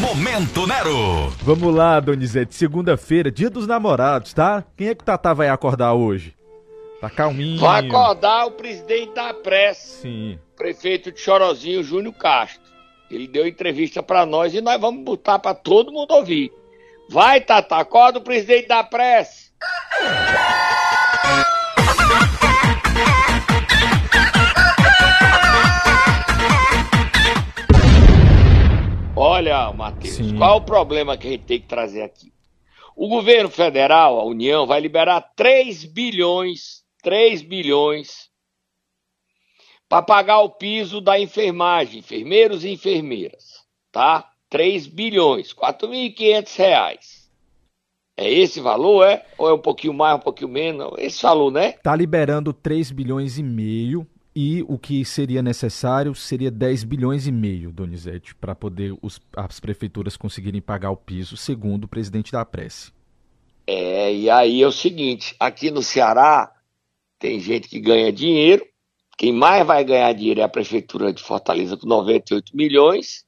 Momento 0.00 0.66
Nero. 0.66 1.28
Vamos 1.42 1.75
lá, 1.75 2.00
Donizete. 2.00 2.54
Segunda-feira, 2.54 3.30
dia 3.30 3.50
dos 3.50 3.66
namorados, 3.66 4.33
tá? 4.33 4.64
Quem 4.75 4.88
é 4.88 4.95
que 4.95 5.02
o 5.02 5.04
Tatá 5.04 5.35
vai 5.35 5.50
acordar 5.50 5.92
hoje? 5.92 6.35
Tá 7.02 7.11
calminho. 7.11 7.61
Vai 7.61 7.87
acordar 7.87 8.47
o 8.47 8.52
presidente 8.52 9.14
da 9.14 9.35
pressa. 9.35 10.00
Sim. 10.00 10.38
Prefeito 10.57 11.12
de 11.12 11.21
Chorozinho, 11.21 11.85
Júnior 11.85 12.14
Castro. 12.14 12.62
Ele 13.11 13.28
deu 13.28 13.47
entrevista 13.47 14.02
para 14.02 14.25
nós 14.25 14.54
e 14.54 14.62
nós 14.62 14.80
vamos 14.80 15.04
botar 15.04 15.38
para 15.38 15.54
todo 15.54 15.92
mundo 15.92 16.12
ouvir. 16.12 16.50
Vai, 17.11 17.42
Tata, 17.42 17.76
acorda 17.76 18.21
o 18.21 18.23
presidente 18.23 18.69
da 18.69 18.83
pressa. 18.83 19.50
Olha, 29.22 29.70
Matheus, 29.70 30.14
Sim. 30.14 30.38
qual 30.38 30.54
é 30.54 30.56
o 30.56 30.64
problema 30.64 31.14
que 31.14 31.28
a 31.28 31.30
gente 31.32 31.44
tem 31.44 31.60
que 31.60 31.66
trazer 31.66 32.00
aqui? 32.00 32.32
O 32.96 33.06
governo 33.06 33.50
federal, 33.50 34.18
a 34.18 34.24
União, 34.24 34.66
vai 34.66 34.80
liberar 34.80 35.20
3 35.36 35.84
bilhões, 35.84 36.82
3 37.02 37.42
bilhões 37.42 38.30
para 39.86 40.00
pagar 40.00 40.40
o 40.40 40.48
piso 40.48 41.02
da 41.02 41.20
enfermagem, 41.20 41.98
enfermeiros 41.98 42.64
e 42.64 42.70
enfermeiras, 42.70 43.62
tá? 43.92 44.26
3 44.48 44.86
bilhões, 44.86 45.52
4.500 45.52 46.56
reais. 46.56 47.30
É 48.16 48.26
esse 48.26 48.58
valor, 48.58 49.06
é? 49.06 49.26
Ou 49.36 49.50
é 49.50 49.52
um 49.52 49.60
pouquinho 49.60 49.92
mais, 49.92 50.16
um 50.16 50.22
pouquinho 50.22 50.48
menos? 50.48 50.94
Esse 50.96 51.22
valor, 51.22 51.52
né? 51.52 51.72
Tá 51.72 51.94
liberando 51.94 52.54
3 52.54 52.90
bilhões 52.90 53.36
e 53.36 53.42
meio 53.42 54.06
e 54.42 54.64
o 54.66 54.78
que 54.78 55.04
seria 55.04 55.42
necessário 55.42 56.14
seria 56.14 56.50
10 56.50 56.82
bilhões 56.82 57.26
e 57.26 57.32
meio, 57.32 57.70
Donizete, 57.70 58.35
para 58.35 58.54
poder 58.54 58.97
os- 59.02 59.20
as 59.37 59.61
prefeituras 59.61 60.16
conseguirem 60.16 60.62
pagar 60.62 60.90
o 60.90 60.97
piso, 60.97 61.37
segundo 61.37 61.85
o 61.85 61.88
presidente 61.88 62.32
da 62.32 62.42
Prece. 62.42 62.90
É, 63.66 64.14
e 64.14 64.30
aí 64.30 64.62
é 64.62 64.66
o 64.66 64.73
seguinte, 64.73 65.37
aqui 65.38 65.70
no 65.70 65.82
Ceará 65.82 66.50
tem 67.18 67.38
gente 67.38 67.68
que 67.68 67.78
ganha 67.78 68.11
dinheiro, 68.11 68.66
quem 69.18 69.30
mais 69.30 69.66
vai 69.66 69.85
ganhar 69.85 70.11
dinheiro 70.14 70.40
é 70.40 70.44
a 70.44 70.49
Prefeitura 70.49 71.12
de 71.12 71.23
Fortaleza 71.23 71.76
com 71.76 71.87
98 71.87 72.56
milhões, 72.56 73.26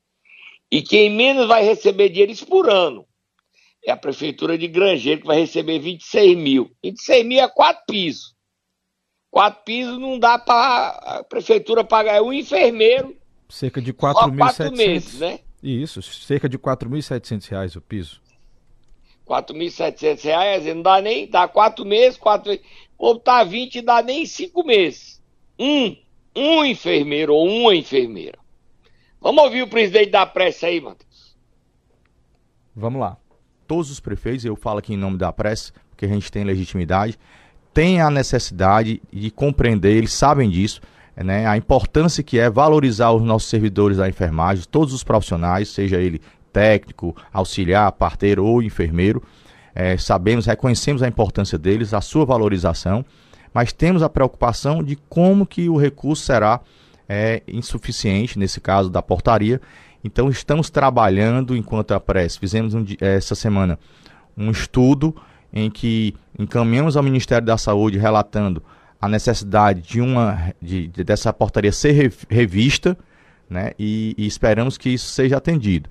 e 0.70 0.80
quem 0.80 1.10
menos 1.10 1.46
vai 1.46 1.62
receber 1.62 2.08
dinheiro 2.08 2.32
isso 2.32 2.46
por 2.46 2.70
ano 2.70 3.06
é 3.84 3.90
a 3.90 3.96
Prefeitura 3.98 4.56
de 4.56 4.66
Grangeiro, 4.66 5.20
que 5.20 5.26
vai 5.26 5.40
receber 5.40 5.78
26 5.78 6.38
mil. 6.38 6.70
26 6.82 7.26
mil 7.26 7.40
é 7.40 7.48
quatro 7.48 7.82
pisos. 7.86 8.34
Quatro 9.32 9.64
pisos 9.64 9.98
não 9.98 10.18
dá 10.18 10.38
para 10.38 10.88
a 10.90 11.24
Prefeitura 11.24 11.82
pagar, 11.82 12.16
é 12.16 12.22
um 12.22 12.34
enfermeiro 12.34 13.16
Cerca 13.48 13.80
de 13.80 13.90
só 13.90 13.96
quatro 13.96 14.30
4.700. 14.30 14.76
meses, 14.76 15.20
né? 15.20 15.40
Isso, 15.62 16.02
cerca 16.02 16.48
de 16.48 16.58
4.700 16.58 17.48
reais 17.48 17.74
o 17.74 17.80
piso. 17.80 18.20
4.700 19.26 20.24
reais, 20.24 20.66
não 20.74 20.82
dá 20.82 21.00
nem, 21.00 21.28
dá 21.28 21.48
quatro 21.48 21.84
meses, 21.84 22.18
quatro. 22.18 22.58
Ou 22.98 23.18
tá 23.18 23.42
20, 23.42 23.80
dá 23.80 24.02
nem 24.02 24.26
cinco 24.26 24.66
meses. 24.66 25.22
Um, 25.58 25.96
um 26.36 26.64
enfermeiro 26.64 27.34
ou 27.34 27.48
uma 27.48 27.74
enfermeira. 27.74 28.38
Vamos 29.18 29.44
ouvir 29.44 29.62
o 29.62 29.68
presidente 29.68 30.10
da 30.10 30.26
pressa 30.26 30.66
aí, 30.66 30.80
Matheus. 30.80 31.36
Vamos 32.76 33.00
lá. 33.00 33.16
todos 33.66 33.90
os 33.90 34.00
prefeitos, 34.00 34.44
eu 34.44 34.56
falo 34.56 34.78
aqui 34.78 34.92
em 34.92 34.98
nome 34.98 35.16
da 35.16 35.32
pressa, 35.32 35.72
porque 35.90 36.04
a 36.04 36.08
gente 36.08 36.30
tem 36.30 36.44
legitimidade, 36.44 37.18
têm 37.72 38.00
a 38.00 38.10
necessidade 38.10 39.02
de 39.12 39.30
compreender, 39.30 39.96
eles 39.96 40.12
sabem 40.12 40.50
disso, 40.50 40.80
né, 41.16 41.46
a 41.46 41.56
importância 41.56 42.22
que 42.22 42.38
é 42.38 42.48
valorizar 42.48 43.12
os 43.12 43.22
nossos 43.22 43.48
servidores 43.48 43.98
da 43.98 44.08
enfermagem, 44.08 44.64
todos 44.70 44.94
os 44.94 45.04
profissionais, 45.04 45.68
seja 45.68 45.98
ele 45.98 46.20
técnico, 46.52 47.16
auxiliar, 47.32 47.90
parteiro 47.92 48.44
ou 48.44 48.62
enfermeiro, 48.62 49.22
é, 49.74 49.96
sabemos, 49.96 50.46
reconhecemos 50.46 51.02
a 51.02 51.08
importância 51.08 51.58
deles, 51.58 51.94
a 51.94 52.00
sua 52.00 52.24
valorização, 52.24 53.04
mas 53.54 53.72
temos 53.72 54.02
a 54.02 54.08
preocupação 54.08 54.82
de 54.82 54.96
como 55.08 55.46
que 55.46 55.68
o 55.68 55.76
recurso 55.76 56.24
será 56.24 56.60
é, 57.08 57.42
insuficiente, 57.48 58.38
nesse 58.38 58.60
caso 58.60 58.90
da 58.90 59.02
portaria, 59.02 59.60
então 60.04 60.28
estamos 60.28 60.68
trabalhando 60.68 61.56
enquanto 61.56 61.92
a 61.92 62.00
pressa. 62.00 62.38
Fizemos 62.38 62.74
um 62.74 62.84
essa 63.00 63.34
semana 63.34 63.78
um 64.36 64.50
estudo 64.50 65.14
em 65.52 65.70
que 65.70 66.14
encaminhamos 66.38 66.96
ao 66.96 67.02
Ministério 67.02 67.46
da 67.46 67.56
Saúde 67.58 67.98
relatando 67.98 68.62
a 69.00 69.08
necessidade 69.08 69.82
de 69.82 70.00
uma 70.00 70.52
de, 70.60 70.88
de- 70.88 71.04
dessa 71.04 71.32
portaria 71.32 71.72
ser 71.72 71.92
rev- 71.92 72.24
revista, 72.30 72.96
né? 73.50 73.72
E, 73.78 74.14
e 74.16 74.26
esperamos 74.26 74.78
que 74.78 74.90
isso 74.90 75.10
seja 75.12 75.36
atendido. 75.36 75.90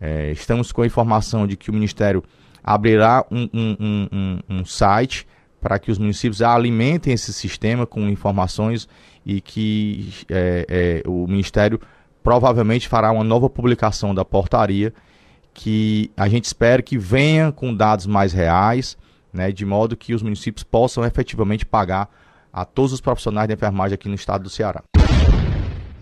É, 0.00 0.30
estamos 0.32 0.72
com 0.72 0.82
a 0.82 0.86
informação 0.86 1.46
de 1.46 1.56
que 1.56 1.70
o 1.70 1.74
Ministério 1.74 2.22
abrirá 2.64 3.24
um, 3.30 3.48
um- 3.52 3.76
um- 3.80 4.08
um- 4.12 4.38
um 4.60 4.64
site 4.64 5.26
para 5.60 5.78
que 5.78 5.90
os 5.90 5.98
municípios 5.98 6.40
alimentem 6.42 7.12
esse 7.12 7.32
sistema 7.32 7.86
com 7.86 8.08
informações 8.08 8.88
e 9.26 9.40
que 9.40 10.12
é, 10.28 10.66
é, 10.68 11.08
o 11.08 11.26
Ministério 11.26 11.80
provavelmente 12.22 12.88
fará 12.88 13.10
uma 13.12 13.24
nova 13.24 13.50
publicação 13.50 14.14
da 14.14 14.24
portaria 14.24 14.92
que 15.54 16.10
a 16.16 16.28
gente 16.28 16.44
espera 16.44 16.82
que 16.82 16.98
venha 16.98 17.52
com 17.52 17.72
dados 17.74 18.06
mais 18.06 18.32
reais, 18.32 18.96
né, 19.32 19.52
de 19.52 19.64
modo 19.64 19.96
que 19.96 20.14
os 20.14 20.22
municípios 20.22 20.64
possam 20.64 21.04
efetivamente 21.04 21.64
pagar 21.64 22.10
a 22.52 22.64
todos 22.64 22.92
os 22.92 23.00
profissionais 23.00 23.48
de 23.48 23.54
enfermagem 23.54 23.94
aqui 23.94 24.08
no 24.08 24.14
estado 24.14 24.44
do 24.44 24.50
Ceará. 24.50 24.82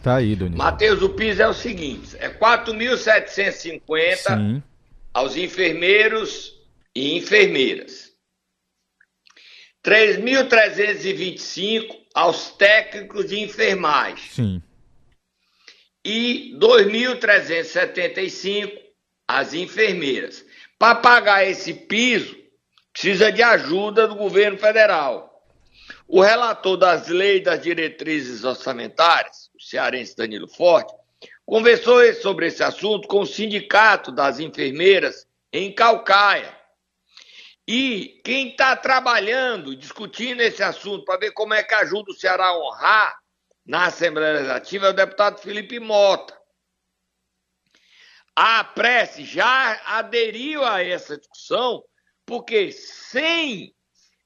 Tá 0.03 0.17
aí, 0.17 0.35
Donizete. 0.35 0.59
Matheus, 0.59 1.03
o 1.03 1.11
piso 1.11 1.43
é 1.43 1.49
o 1.49 1.53
seguinte: 1.53 2.17
é 2.19 2.31
4.750 2.31 4.17
Sim, 4.17 4.63
aos 5.13 5.37
enfermeiros 5.37 6.55
e 6.95 7.19
enfermeiras. 7.19 8.09
3.325 9.85 11.85
aos 12.15 12.51
técnicos 12.51 13.27
de 13.29 13.41
enfermagem. 13.41 14.25
sim. 14.31 14.63
e 16.05 16.55
2.375 16.59 18.80
as 19.39 19.55
enfermeiras. 19.55 20.45
Para 20.79 20.97
pagar 20.97 21.47
esse 21.47 21.73
piso, 21.73 22.37
precisa 22.93 23.31
de 23.31 23.43
ajuda 23.43 24.09
do 24.09 24.15
governo 24.15 24.59
federal. 24.59 25.45
O 26.09 26.21
relator 26.21 26.77
das 26.77 27.09
leis 27.09 27.45
das 27.45 27.63
diretrizes 27.63 28.43
orçamentárias, 28.43 29.51
o 29.55 29.63
cearense 29.63 30.17
Danilo 30.17 30.49
Forte, 30.49 30.93
conversou 31.47 32.13
sobre 32.15 32.47
esse 32.47 32.63
assunto 32.63 33.07
com 33.07 33.21
o 33.21 33.27
sindicato 33.27 34.11
das 34.11 34.41
enfermeiras 34.41 35.27
em 35.53 35.73
Calcaia. 35.73 36.59
E 37.67 38.21
quem 38.25 38.49
está 38.49 38.75
trabalhando, 38.75 39.77
discutindo 39.77 40.41
esse 40.41 40.63
assunto 40.63 41.05
para 41.05 41.21
ver 41.21 41.33
como 41.33 41.55
é 41.55 41.63
que 41.63 41.75
ajuda 41.75 42.11
o 42.11 42.15
Ceará 42.15 42.47
a 42.47 42.59
honrar 42.59 43.21
na 43.65 43.87
Assembleia 43.87 44.33
Legislativa 44.33 44.87
é 44.87 44.91
o 44.91 44.95
deputado 44.95 45.41
Felipe 45.41 45.79
Mota. 45.79 46.40
A 48.43 48.65
Prece 48.65 49.23
já 49.23 49.79
aderiu 49.85 50.65
a 50.65 50.83
essa 50.83 51.19
discussão, 51.19 51.85
porque 52.25 52.73
sem 52.73 53.77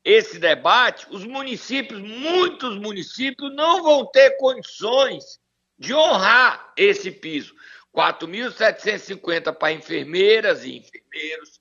esse 0.04 0.38
debate, 0.38 1.04
os 1.10 1.24
municípios, 1.24 2.00
muitos 2.00 2.78
municípios, 2.78 3.52
não 3.56 3.82
vão 3.82 4.06
ter 4.06 4.36
condições 4.36 5.40
de 5.76 5.92
honrar 5.92 6.72
esse 6.76 7.10
piso. 7.10 7.56
4.750 7.92 9.52
para 9.52 9.72
enfermeiras 9.72 10.62
e 10.62 10.76
enfermeiros, 10.76 11.60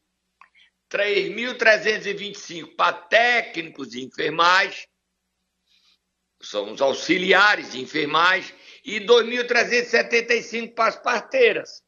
3.325 0.91 2.75
para 2.75 2.93
técnicos 2.93 3.89
de 3.89 4.03
enfermagem, 4.03 4.87
são 6.39 6.71
os 6.71 6.83
auxiliares 6.83 7.71
de 7.71 7.81
enfermagem, 7.81 8.55
e 8.85 8.99
2.375 8.99 10.75
para 10.75 10.89
as 10.89 11.01
parteiras. 11.01 11.81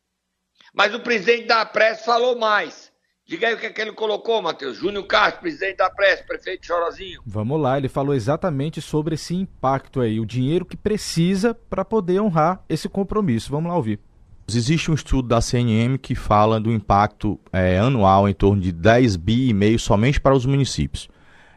Mas 0.75 0.93
o 0.93 0.99
presidente 0.99 1.47
da 1.47 1.65
Prece 1.65 2.03
falou 2.03 2.37
mais. 2.37 2.91
Diga 3.25 3.47
aí 3.47 3.55
o 3.55 3.57
que, 3.57 3.65
é 3.65 3.69
que 3.71 3.81
ele 3.81 3.93
colocou, 3.93 4.39
Matheus. 4.41 4.77
Júnior 4.77 5.07
Castro, 5.07 5.41
presidente 5.41 5.77
da 5.77 5.89
Prece, 5.89 6.23
prefeito 6.27 6.67
Chorozinho. 6.67 7.21
Vamos 7.25 7.59
lá, 7.59 7.77
ele 7.77 7.87
falou 7.87 8.13
exatamente 8.13 8.81
sobre 8.81 9.15
esse 9.15 9.33
impacto 9.33 10.01
aí, 10.01 10.19
o 10.19 10.25
dinheiro 10.25 10.65
que 10.65 10.77
precisa 10.77 11.55
para 11.55 11.83
poder 11.83 12.19
honrar 12.19 12.63
esse 12.69 12.87
compromisso. 12.87 13.49
Vamos 13.49 13.69
lá 13.69 13.75
ouvir. 13.77 13.99
Existe 14.47 14.91
um 14.91 14.93
estudo 14.93 15.27
da 15.27 15.41
CNM 15.41 15.97
que 15.97 16.13
fala 16.13 16.59
do 16.59 16.71
impacto 16.71 17.39
é, 17.51 17.79
anual 17.79 18.29
em 18.29 18.33
torno 18.33 18.61
de 18.61 18.71
10 18.71 19.15
bi 19.15 19.49
e 19.49 19.53
meio 19.53 19.79
somente 19.79 20.21
para 20.21 20.35
os 20.35 20.45
municípios. 20.45 21.09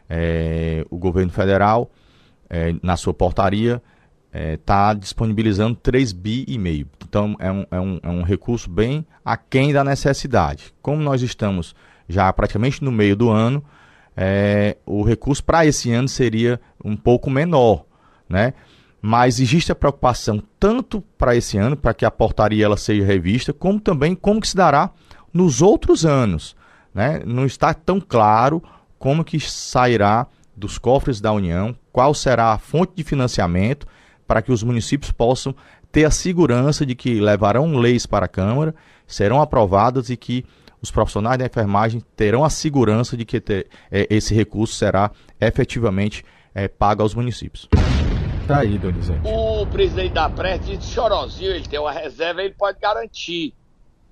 É, 0.09 0.83
o 0.89 0.97
governo 0.97 1.31
federal, 1.31 1.91
é, 2.49 2.73
na 2.81 2.97
sua 2.97 3.13
portaria, 3.13 3.79
está 4.33 4.93
disponibilizando 4.93 5.75
3 5.75 6.13
bi 6.13 6.45
e 6.47 6.57
meio. 6.57 6.87
Então 7.07 7.35
é 7.39 7.51
um, 7.51 7.65
é, 7.71 7.79
um, 7.79 7.99
é 8.03 8.09
um 8.09 8.23
recurso 8.23 8.69
bem 8.69 9.05
aquém 9.25 9.73
da 9.73 9.83
necessidade. 9.83 10.73
Como 10.81 11.01
nós 11.01 11.21
estamos 11.21 11.75
já 12.07 12.31
praticamente 12.31 12.83
no 12.83 12.91
meio 12.91 13.15
do 13.15 13.29
ano, 13.29 13.63
é, 14.15 14.77
o 14.85 15.03
recurso 15.03 15.43
para 15.43 15.65
esse 15.65 15.91
ano 15.91 16.07
seria 16.07 16.59
um 16.83 16.95
pouco 16.95 17.29
menor, 17.29 17.85
né? 18.27 18.53
Mas 19.01 19.39
existe 19.39 19.71
a 19.71 19.75
preocupação 19.75 20.43
tanto 20.59 21.01
para 21.17 21.35
esse 21.35 21.57
ano, 21.57 21.77
para 21.77 21.93
que 21.93 22.03
a 22.03 22.11
portaria 22.11 22.65
ela 22.65 22.75
seja 22.75 23.05
revista, 23.05 23.53
como 23.53 23.79
também 23.79 24.13
como 24.13 24.41
que 24.41 24.47
se 24.49 24.57
dará 24.57 24.91
nos 25.33 25.61
outros 25.61 26.05
anos, 26.05 26.55
né? 26.93 27.21
Não 27.25 27.45
está 27.45 27.73
tão 27.73 28.01
claro 28.01 28.61
como 28.97 29.23
que 29.23 29.39
sairá 29.39 30.27
dos 30.55 30.77
cofres 30.77 31.21
da 31.21 31.31
União, 31.31 31.73
qual 31.93 32.13
será 32.13 32.51
a 32.51 32.57
fonte 32.57 32.91
de 32.95 33.03
financiamento 33.03 33.87
para 34.29 34.43
que 34.43 34.51
os 34.51 34.61
municípios 34.61 35.11
possam 35.11 35.55
ter 35.91 36.05
a 36.05 36.11
segurança 36.11 36.85
de 36.85 36.93
que 36.93 37.19
levarão 37.19 37.75
leis 37.75 38.05
para 38.05 38.27
a 38.27 38.29
Câmara, 38.29 38.75
serão 39.07 39.41
aprovadas 39.41 40.11
e 40.11 40.15
que 40.15 40.45
os 40.79 40.91
profissionais 40.91 41.39
da 41.39 41.47
enfermagem 41.47 41.99
terão 42.15 42.45
a 42.45 42.49
segurança 42.51 43.17
de 43.17 43.25
que 43.25 43.41
ter, 43.41 43.67
é, 43.89 44.05
esse 44.07 44.35
recurso 44.35 44.75
será 44.75 45.09
efetivamente 45.41 46.23
é, 46.53 46.67
pago 46.67 47.01
aos 47.01 47.15
municípios. 47.15 47.67
Tá 48.47 48.59
aí, 48.59 48.77
Donizete. 48.77 49.19
O 49.23 49.65
presidente 49.65 50.13
da 50.13 50.29
Preste 50.29 50.77
disse 50.77 50.91
chorosinho, 50.91 51.49
ele 51.49 51.67
tem 51.67 51.79
uma 51.79 51.91
reserva, 51.91 52.43
ele 52.43 52.53
pode 52.53 52.79
garantir 52.79 53.55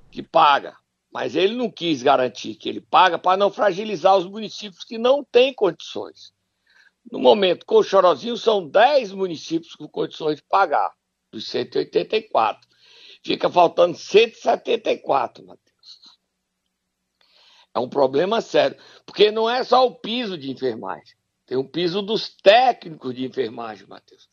que 0.09 0.24
paga. 0.24 0.74
Mas 1.13 1.36
ele 1.36 1.53
não 1.53 1.69
quis 1.69 2.01
garantir 2.01 2.55
que 2.55 2.67
ele 2.67 2.81
paga 2.81 3.19
para 3.19 3.38
não 3.38 3.51
fragilizar 3.51 4.17
os 4.17 4.25
municípios 4.25 4.83
que 4.83 4.97
não 4.97 5.24
têm 5.24 5.53
condições. 5.53 6.36
No 7.11 7.19
momento, 7.19 7.65
com 7.65 7.77
o 7.77 7.83
chorosinho, 7.83 8.35
são 8.35 8.67
10 8.67 9.13
municípios 9.13 9.73
com 9.75 9.87
condições 9.87 10.37
de 10.37 10.43
pagar, 10.43 10.93
dos 11.31 11.47
184. 11.47 12.67
Fica 13.23 13.49
faltando 13.49 13.97
174, 13.97 15.45
Matheus. 15.45 15.67
É 17.73 17.79
um 17.79 17.89
problema 17.89 18.41
sério, 18.41 18.77
porque 19.05 19.31
não 19.31 19.49
é 19.49 19.63
só 19.63 19.85
o 19.85 19.95
piso 19.95 20.37
de 20.37 20.51
enfermagem. 20.51 21.15
Tem 21.45 21.57
um 21.57 21.67
piso 21.67 22.01
dos 22.01 22.35
técnicos 22.35 23.15
de 23.15 23.25
enfermagem, 23.25 23.87
Matheus, 23.87 24.29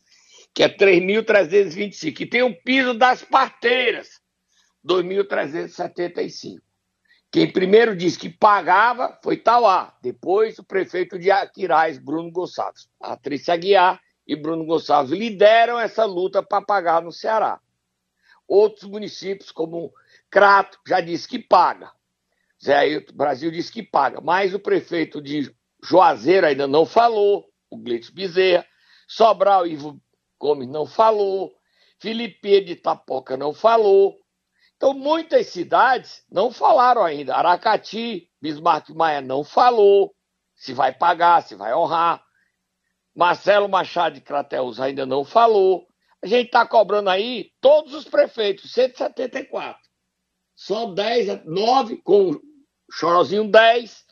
que 0.53 0.63
é 0.63 0.69
3.325. 0.69 2.21
E 2.21 2.25
tem 2.25 2.43
um 2.43 2.53
piso 2.53 2.93
das 2.93 3.23
parteiras, 3.23 4.19
2.375. 4.85 6.64
Quem 7.35 7.51
primeiro 7.51 7.97
disse 7.97 8.17
que 8.17 8.29
pagava 8.29 9.19
foi 9.21 9.35
Tauá. 9.35 9.93
Depois, 10.01 10.57
o 10.57 10.63
prefeito 10.63 11.19
de 11.19 11.29
Aquiraz, 11.29 11.97
Bruno 11.97 12.31
Gonçalves. 12.31 12.87
A 12.97 13.19
Aguiar 13.51 14.01
e 14.25 14.37
Bruno 14.37 14.65
Gonçalves 14.65 15.11
lideram 15.11 15.77
essa 15.77 16.05
luta 16.05 16.41
para 16.41 16.63
pagar 16.63 17.01
no 17.01 17.11
Ceará. 17.11 17.59
Outros 18.47 18.89
municípios, 18.89 19.51
como 19.51 19.91
Crato, 20.29 20.79
já 20.87 21.01
disse 21.01 21.27
que 21.27 21.37
paga. 21.37 21.91
Zé 22.63 22.73
Ailton 22.73 23.13
Brasil 23.13 23.51
disse 23.51 23.69
que 23.69 23.83
paga. 23.83 24.21
Mas 24.21 24.53
o 24.53 24.59
prefeito 24.59 25.21
de 25.21 25.53
Juazeiro 25.83 26.47
ainda 26.47 26.65
não 26.69 26.85
falou, 26.85 27.49
o 27.69 27.75
Gleitz 27.75 28.09
Bezerra, 28.09 28.65
Sobral 29.09 29.67
Ivo 29.67 30.01
Gomes 30.39 30.69
não 30.69 30.85
falou, 30.85 31.51
Felipe 31.99 32.61
de 32.61 32.71
Itapoca 32.71 33.35
não 33.35 33.53
falou. 33.53 34.24
Então, 34.75 34.93
muitas 34.93 35.47
cidades 35.47 36.23
não 36.29 36.51
falaram 36.51 37.03
ainda. 37.03 37.35
Aracati, 37.35 38.29
Bismarck 38.41 38.89
Maia 38.89 39.21
não 39.21 39.43
falou 39.43 40.13
se 40.55 40.73
vai 40.73 40.93
pagar, 40.93 41.43
se 41.43 41.55
vai 41.55 41.73
honrar. 41.73 42.23
Marcelo 43.15 43.69
Machado 43.69 44.15
de 44.15 44.21
Crateus 44.21 44.79
ainda 44.79 45.05
não 45.05 45.23
falou. 45.23 45.87
A 46.21 46.27
gente 46.27 46.47
está 46.47 46.65
cobrando 46.65 47.09
aí 47.09 47.51
todos 47.61 47.93
os 47.93 48.05
prefeitos, 48.05 48.71
174. 48.73 49.81
Só 50.55 50.87
10, 50.93 51.45
9 51.45 51.97
com 51.97 52.39
Chorozinho 52.91 53.49
10, 53.49 54.05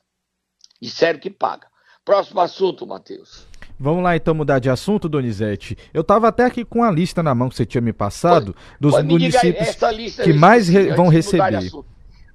Disseram 0.84 1.18
que 1.18 1.30
paga. 1.30 1.72
Próximo 2.04 2.42
assunto, 2.42 2.86
Matheus. 2.86 3.48
Vamos 3.84 4.02
lá 4.02 4.16
então 4.16 4.34
mudar 4.34 4.60
de 4.60 4.70
assunto, 4.70 5.10
Donizete. 5.10 5.78
Eu 5.94 6.04
estava 6.04 6.30
até 6.30 6.46
aqui 6.46 6.64
com 6.64 6.86
a 6.86 6.90
lista 6.90 7.22
na 7.22 7.36
mão 7.36 7.50
que 7.50 7.56
você 7.58 7.66
tinha 7.66 7.82
me 7.82 7.92
passado 7.92 8.56
dos 8.80 9.04
municípios 9.04 9.76
que 10.24 10.32
mais 10.32 10.70
re 10.70 10.94
vão 10.94 11.10
receber. 11.10 11.70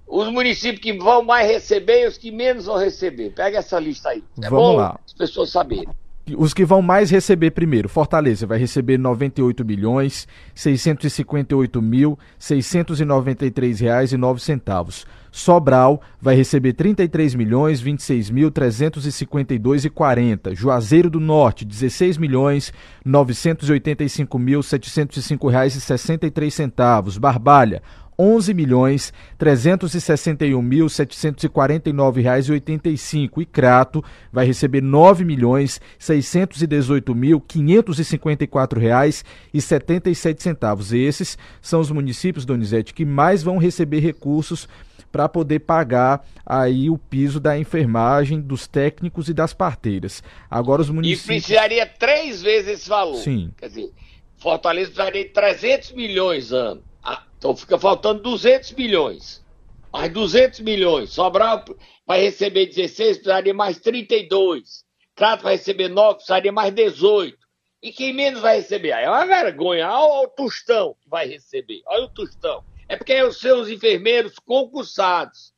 Os 0.07 0.31
municípios 0.31 0.83
que 0.83 0.93
vão 0.93 1.25
mais 1.25 1.50
receber 1.50 2.05
e 2.05 2.07
os 2.07 2.19
que 2.19 2.31
menos 2.31 2.67
vão 2.67 2.76
receber. 2.76 3.31
Pega 3.31 3.61
essa 3.61 3.81
lista 3.81 4.11
aí. 4.11 4.23
É 4.43 4.50
Vamos 4.50 4.76
lá. 4.76 5.00
As 5.07 5.14
pessoas 5.14 5.49
saberem. 5.49 5.88
Os 6.37 6.52
que 6.52 6.67
vão 6.67 6.83
mais 6.83 7.11
receber 7.11 7.52
primeiro, 7.52 7.88
Fortaleza 7.88 8.47
vai 8.47 8.59
receber 8.59 8.99
98 8.99 9.64
milhões 9.64 10.28
658 10.55 11.81
mil 11.81 12.19
693 12.38 13.81
reais 13.81 14.12
e 14.12 14.19
9 14.19 14.38
centavos. 14.38 15.06
Sobral 15.39 16.01
vai 16.21 16.35
receber 16.35 16.73
33 16.73 17.35
milhões 17.37 17.81
26 17.81 18.29
mil 18.31 18.51
352 18.51 19.85
e 19.85 19.91
40. 19.91 20.55
Juazeiro 20.55 21.09
do 21.09 21.21
Norte 21.21 21.65
16 21.65 22.19
milhões 22.19 22.73
985 23.05 24.39
mil 24.39 24.63
705 24.63 25.49
reais 25.49 25.77
e 25.77 25.81
63 25.81 26.53
centavos. 26.53 27.19
Barbalha 27.19 27.81
11 28.19 28.53
milhões 28.53 29.13
361 29.39 30.61
mil 30.61 30.89
749 30.89 32.21
reais 32.21 32.49
e 32.49 32.53
85 32.53 33.41
e 33.41 33.47
Crato 33.47 34.03
vai 34.33 34.45
receber 34.45 34.81
9 34.81 35.25
milhões 35.25 35.81
618 36.01 37.15
mil 37.15 37.41
554 37.41 38.81
reais 38.81 39.25
e 39.55 39.61
77 39.63 40.43
centavos. 40.43 40.93
Esses 40.93 41.39
são 41.63 41.79
os 41.79 41.93
municípios, 41.93 42.45
Donizete, 42.45 42.93
que 42.93 43.05
mais 43.05 43.45
vão 43.45 43.57
receber 43.57 44.01
recursos 44.01 44.69
para 45.10 45.28
poder 45.28 45.60
pagar 45.60 46.26
aí 46.44 46.90
o 46.90 46.99
piso 46.99 47.40
da 47.40 47.58
enfermagem, 47.58 48.40
dos 48.40 48.66
técnicos 48.66 49.28
e 49.28 49.34
das 49.34 49.52
parteiras. 49.52 50.23
Agora 50.50 50.82
os 50.82 50.90
municípios... 50.90 51.25
E 51.25 51.26
precisaria 51.26 51.86
três 51.86 52.42
vezes 52.42 52.80
esse 52.80 52.88
valor. 52.88 53.16
Sim. 53.16 53.52
Quer 53.56 53.68
dizer, 53.68 53.92
Fortaleza 54.38 54.90
precisaria 54.90 55.25
de 55.25 55.30
300 55.30 55.92
milhões 55.92 56.52
ano. 56.52 56.82
Ah, 57.02 57.23
então 57.36 57.56
fica 57.56 57.78
faltando 57.78 58.23
200 58.23 58.73
milhões. 58.73 59.44
Mais 59.92 60.12
200 60.12 60.60
milhões. 60.60 61.10
Sobrar 61.10 61.64
vai 62.06 62.21
receber 62.21 62.66
16, 62.66 63.18
precisaria 63.18 63.54
mais 63.54 63.78
32. 63.78 64.84
Crato 65.16 65.42
vai 65.42 65.56
receber 65.56 65.88
9, 65.88 66.16
precisaria 66.16 66.52
mais 66.52 66.73
18. 66.73 67.36
E 67.82 67.92
quem 67.92 68.12
menos 68.12 68.40
vai 68.40 68.56
receber? 68.56 68.92
Aí 68.92 69.04
é 69.04 69.10
uma 69.10 69.26
vergonha. 69.26 69.88
Olha 69.88 70.26
o 70.26 70.28
Tostão 70.28 70.94
que 71.00 71.08
vai 71.08 71.26
receber. 71.26 71.82
Olha 71.86 72.04
o 72.04 72.08
Tostão. 72.08 72.62
É 72.89 72.97
porque 72.97 73.31
são 73.33 73.61
os 73.61 73.71
enfermeiros 73.71 74.39
concursados. 74.39 75.53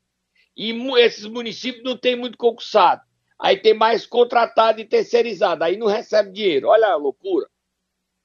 E 0.57 0.73
esses 0.99 1.27
municípios 1.27 1.85
não 1.85 1.97
tem 1.97 2.17
muito 2.17 2.37
concursado. 2.37 3.03
Aí 3.41 3.57
tem 3.57 3.73
mais 3.73 4.05
contratado 4.05 4.81
e 4.81 4.85
terceirizado. 4.85 5.63
Aí 5.65 5.77
não 5.77 5.87
recebe 5.87 6.33
dinheiro. 6.33 6.67
Olha 6.69 6.89
a 6.89 6.97
loucura. 6.97 7.47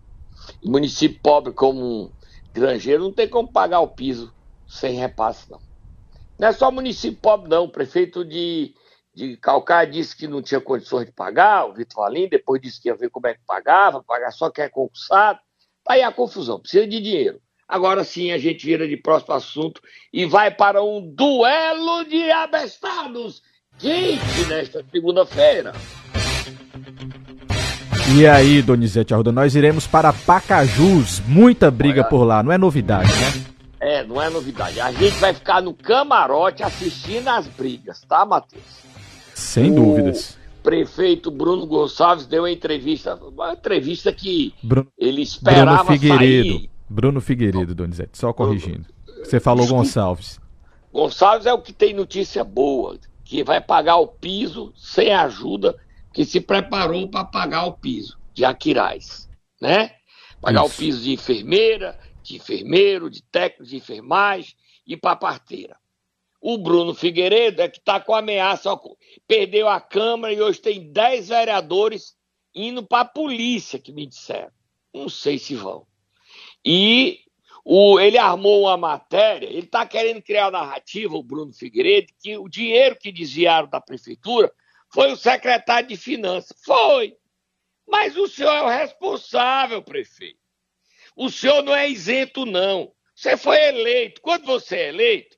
Município 0.64 1.21
pobre 1.23 1.53
como 1.53 1.85
um 1.85 2.11
granjeiro 2.55 3.05
não 3.05 3.12
tem 3.12 3.29
como 3.29 3.53
pagar 3.53 3.81
o 3.81 3.88
piso 3.88 4.33
sem 4.67 4.97
repasse 4.97 5.51
não. 5.51 5.61
Não 6.38 6.49
é 6.49 6.53
só 6.53 6.71
município 6.71 7.19
pobre 7.21 7.51
não, 7.51 7.69
prefeito 7.69 8.25
de 8.25 8.73
de 9.14 9.37
Calcaia 9.37 9.87
disse 9.87 10.16
que 10.16 10.27
não 10.27 10.42
tinha 10.42 10.61
condições 10.61 11.07
de 11.07 11.12
pagar, 11.12 11.66
o 11.66 11.72
Vitor 11.72 12.03
Valim, 12.03 12.29
depois 12.29 12.61
disse 12.61 12.81
que 12.81 12.88
ia 12.88 12.96
ver 12.96 13.11
como 13.11 13.27
é 13.27 13.35
que 13.35 13.40
pagava, 13.46 14.03
pagar 14.03 14.33
só 14.33 14.50
quem 14.50 14.64
é 14.64 14.68
concursado. 14.68 15.38
Aí 15.88 16.03
a 16.03 16.11
confusão, 16.11 16.59
precisa 16.59 16.87
de 16.87 17.00
dinheiro. 17.00 17.40
Agora 17.68 18.05
sim 18.05 18.33
a 18.33 18.38
gente 18.38 18.66
vira 18.66 18.87
de 18.87 18.96
próximo 18.96 19.35
assunto 19.35 19.81
e 20.12 20.27
vai 20.27 20.50
para 20.50 20.83
um 20.83 21.00
duelo 21.14 22.05
de 22.05 22.31
abestados 22.31 23.42
quente 23.79 24.46
nesta 24.48 24.85
segunda-feira. 24.90 25.72
E 28.16 28.27
aí, 28.27 28.61
Donizete 28.61 29.14
Arruda, 29.14 29.33
nós 29.33 29.55
iremos 29.55 29.87
para 29.87 30.12
Pacajus. 30.12 31.20
Muita 31.27 31.70
briga 31.70 32.03
Olha, 32.03 32.11
por 32.11 32.24
lá, 32.24 32.42
não 32.42 32.53
é 32.53 32.59
novidade, 32.59 33.09
né? 33.09 33.44
É, 33.81 34.05
não 34.05 34.20
é 34.20 34.29
novidade. 34.29 34.81
A 34.81 34.92
gente 34.92 35.16
vai 35.16 35.33
ficar 35.33 35.62
no 35.62 35.72
camarote 35.72 36.62
assistindo 36.62 37.29
as 37.29 37.46
brigas, 37.46 38.03
tá, 38.03 38.24
Matheus? 38.24 38.62
Sem 39.35 39.73
o 39.73 39.75
dúvidas. 39.75 40.38
Prefeito 40.62 41.31
Bruno 41.31 41.66
Gonçalves 41.66 42.27
deu 42.27 42.42
uma 42.42 42.51
entrevista, 42.51 43.16
uma 43.16 43.53
entrevista 43.53 44.12
que 44.12 44.55
Bruno, 44.62 44.90
ele 44.97 45.20
esperava 45.20 45.85
Bruno 45.85 45.99
Figueiredo. 46.01 46.49
sair. 46.49 46.70
Bruno 46.88 47.20
Figueiredo, 47.20 47.75
Donizete, 47.75 48.16
só 48.16 48.33
corrigindo. 48.33 48.87
Você 49.23 49.40
falou 49.40 49.66
Gonçalves. 49.66 50.40
Gonçalves 50.92 51.47
é 51.47 51.53
o 51.53 51.61
que 51.61 51.73
tem 51.73 51.92
notícia 51.92 52.44
boa, 52.44 52.97
que 53.25 53.42
vai 53.42 53.61
pagar 53.61 53.97
o 53.97 54.07
piso 54.07 54.73
sem 54.77 55.12
ajuda, 55.12 55.77
que 56.12 56.25
se 56.25 56.40
preparou 56.40 57.09
para 57.09 57.25
pagar 57.25 57.66
o 57.66 57.73
piso 57.73 58.16
de 58.33 58.44
Aquiraz, 58.44 59.29
né? 59.61 59.92
Pagar 60.40 60.64
Isso. 60.64 60.75
o 60.75 60.79
piso 60.79 61.03
de 61.03 61.12
enfermeira, 61.12 61.99
de 62.23 62.37
enfermeiro, 62.37 63.11
de 63.11 63.23
técnico 63.23 63.64
de 63.64 63.77
enfermagem 63.77 64.55
e 64.87 64.97
para 64.97 65.16
parteira. 65.16 65.77
O 66.47 66.59
Bruno 66.59 66.93
Figueiredo 66.93 67.63
é 67.63 67.71
que 67.71 67.79
está 67.79 67.99
com 67.99 68.15
ameaça, 68.15 68.79
perdeu 69.27 69.67
a 69.67 69.81
Câmara 69.81 70.31
e 70.31 70.43
hoje 70.43 70.61
tem 70.61 70.93
10 70.93 71.29
vereadores 71.29 72.15
indo 72.55 72.87
para 72.87 73.01
a 73.01 73.07
polícia, 73.07 73.79
que 73.79 73.91
me 73.91 74.05
disseram. 74.05 74.53
Não 74.93 75.09
sei 75.09 75.39
se 75.39 75.55
vão. 75.55 75.87
E 76.63 77.21
o, 77.65 77.99
ele 77.99 78.19
armou 78.19 78.65
uma 78.65 78.77
matéria, 78.77 79.47
ele 79.47 79.61
está 79.61 79.87
querendo 79.87 80.21
criar 80.21 80.51
uma 80.51 80.59
narrativa, 80.59 81.17
o 81.17 81.23
Bruno 81.23 81.51
Figueiredo, 81.51 82.13
que 82.23 82.37
o 82.37 82.47
dinheiro 82.47 82.95
que 83.01 83.11
desviaram 83.11 83.67
da 83.67 83.81
prefeitura 83.81 84.53
foi 84.93 85.13
o 85.13 85.17
secretário 85.17 85.89
de 85.89 85.97
Finanças. 85.97 86.55
Foi. 86.63 87.17
Mas 87.89 88.19
o 88.19 88.29
senhor 88.29 88.53
é 88.53 88.61
o 88.61 88.69
responsável, 88.69 89.83
prefeito. 89.83 90.41
O 91.17 91.31
senhor 91.31 91.63
não 91.63 91.75
é 91.75 91.89
isento, 91.89 92.45
não. 92.45 92.93
Você 93.15 93.35
foi 93.35 93.57
eleito. 93.63 94.21
Quando 94.21 94.45
você 94.45 94.77
é 94.77 94.89
eleito, 94.91 95.34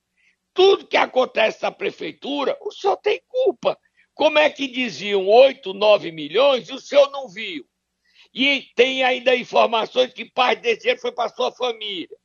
tudo 0.56 0.86
que 0.86 0.96
acontece 0.96 1.62
na 1.62 1.70
prefeitura, 1.70 2.58
o 2.62 2.72
senhor 2.72 2.96
tem 2.96 3.22
culpa. 3.28 3.78
Como 4.14 4.38
é 4.38 4.48
que 4.48 4.66
diziam 4.66 5.28
8, 5.28 5.74
9 5.74 6.10
milhões 6.10 6.68
e 6.68 6.72
o 6.72 6.80
senhor 6.80 7.10
não 7.10 7.28
viu? 7.28 7.64
E 8.32 8.62
tem 8.74 9.04
ainda 9.04 9.36
informações 9.36 10.12
que 10.12 10.24
parte 10.24 10.62
desse 10.62 10.80
dinheiro 10.80 11.00
foi 11.00 11.12
para 11.12 11.28
sua 11.28 11.52
família. 11.52 12.16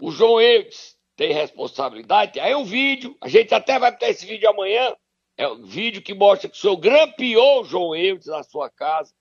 O 0.00 0.10
João 0.10 0.40
Eudes 0.40 0.98
tem 1.16 1.32
responsabilidade. 1.32 2.40
Aí 2.40 2.54
o 2.54 2.64
vídeo, 2.64 3.16
a 3.20 3.28
gente 3.28 3.54
até 3.54 3.78
vai 3.78 3.96
ter 3.96 4.10
esse 4.10 4.26
vídeo 4.26 4.50
amanhã. 4.50 4.96
É 5.36 5.46
um 5.46 5.64
vídeo 5.64 6.02
que 6.02 6.12
mostra 6.12 6.48
que 6.48 6.56
o 6.56 6.60
senhor 6.60 6.76
grampeou 6.76 7.62
o 7.62 7.64
João 7.64 7.94
Eudes 7.94 8.26
na 8.26 8.42
sua 8.42 8.68
casa. 8.68 9.14